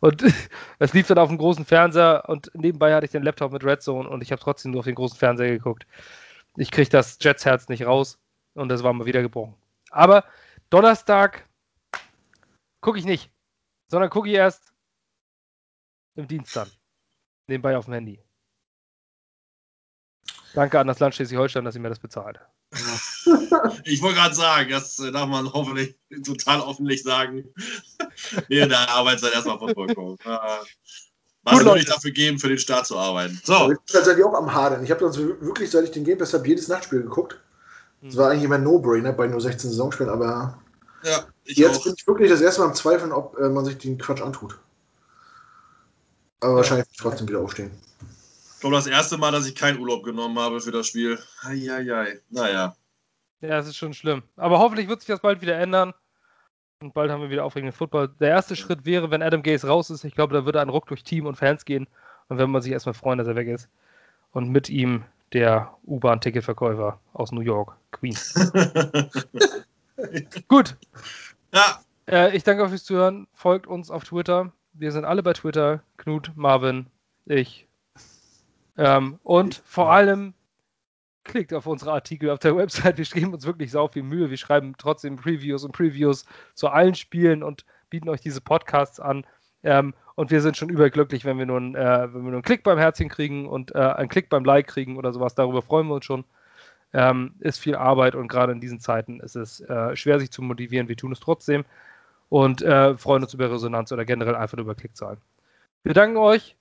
[0.00, 0.22] Und
[0.78, 3.82] es lief dann auf dem großen Fernseher und nebenbei hatte ich den Laptop mit Red
[3.82, 5.86] Zone und ich habe trotzdem nur auf den großen Fernseher geguckt.
[6.56, 8.18] Ich kriege das Jets-Herz nicht raus
[8.54, 9.54] und das war mal wieder gebrochen.
[9.90, 10.24] Aber
[10.70, 11.48] Donnerstag
[12.80, 13.30] gucke ich nicht,
[13.88, 14.72] sondern gucke ich erst
[16.14, 16.70] im Dienst dann.
[17.46, 18.22] Nebenbei auf dem Handy.
[20.54, 22.40] Danke an das Land Schleswig-Holstein, dass ihr mir das bezahlt.
[23.84, 27.44] Ich wollte gerade sagen, das äh, darf man hoffentlich total offentlich sagen.
[28.48, 30.18] nee, in der Arbeitszeit erstmal von vollkommen.
[31.44, 33.40] Was würde ich dafür geben, für den Start zu arbeiten?
[33.42, 33.62] So.
[33.62, 34.84] Ich bin tatsächlich auch am Hadern.
[34.84, 37.40] Ich habe sonst wirklich, seit ich den Game Pass habe, jedes Nachtspiel geguckt.
[38.02, 40.58] Das war eigentlich immer ein No-Brainer bei nur 16 Saisonspielen, aber
[41.02, 41.84] ja, jetzt auch.
[41.84, 44.58] bin ich wirklich das erste Mal am Zweifeln, ob äh, man sich den Quatsch antut.
[46.40, 46.56] Aber ja.
[46.56, 47.70] wahrscheinlich trotzdem wieder aufstehen.
[48.58, 51.16] Ich glaube, das erste Mal, dass ich keinen Urlaub genommen habe für das Spiel.
[51.42, 52.18] Eieiei.
[52.28, 52.74] Naja.
[53.40, 54.24] Ja, es ist schon schlimm.
[54.34, 55.94] Aber hoffentlich wird sich das bald wieder ändern.
[56.80, 58.08] Und bald haben wir wieder aufregenden Football.
[58.18, 60.02] Der erste Schritt wäre, wenn Adam Gaze raus ist.
[60.02, 61.86] Ich glaube, da würde ein Ruck durch Team und Fans gehen.
[62.26, 63.68] Und wenn man sich erstmal freuen, dass er weg ist.
[64.32, 68.34] Und mit ihm der U-Bahn-Ticketverkäufer aus New York, Queens.
[70.48, 70.76] Gut.
[71.54, 71.80] Ja.
[72.08, 73.28] Äh, ich danke euch fürs Zuhören.
[73.34, 74.50] Folgt uns auf Twitter.
[74.72, 75.84] Wir sind alle bei Twitter.
[75.96, 76.86] Knut, Marvin,
[77.24, 77.67] ich.
[78.78, 80.34] Ähm, und vor allem
[81.24, 82.96] klickt auf unsere Artikel auf der Website.
[82.96, 84.30] Wir geben uns wirklich sau viel Mühe.
[84.30, 86.24] Wir schreiben trotzdem Previews und Previews
[86.54, 89.26] zu allen Spielen und bieten euch diese Podcasts an.
[89.64, 92.42] Ähm, und wir sind schon überglücklich, wenn wir nur, einen, äh, wenn wir nur einen
[92.42, 95.34] Klick beim Herzchen kriegen und äh, einen Klick beim Like kriegen oder sowas.
[95.34, 96.24] Darüber freuen wir uns schon.
[96.94, 100.40] Ähm, ist viel Arbeit und gerade in diesen Zeiten ist es äh, schwer, sich zu
[100.40, 100.88] motivieren.
[100.88, 101.64] Wir tun es trotzdem
[102.30, 105.18] und äh, freuen uns über Resonanz oder generell einfach über Klickzahlen.
[105.82, 106.56] Wir danken euch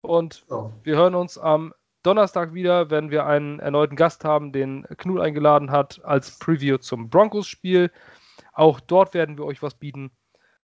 [0.00, 0.70] und oh.
[0.82, 5.70] wir hören uns am Donnerstag wieder, wenn wir einen erneuten Gast haben, den Knut eingeladen
[5.70, 7.90] hat, als Preview zum Broncos-Spiel.
[8.52, 10.10] Auch dort werden wir euch was bieten.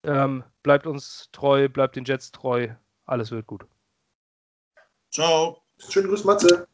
[0.04, 2.70] Ähm, bleibt uns treu, bleibt den Jets treu.
[3.06, 3.66] Alles wird gut.
[5.12, 5.62] Ciao.
[5.78, 6.68] Schönen Grüß, Matze.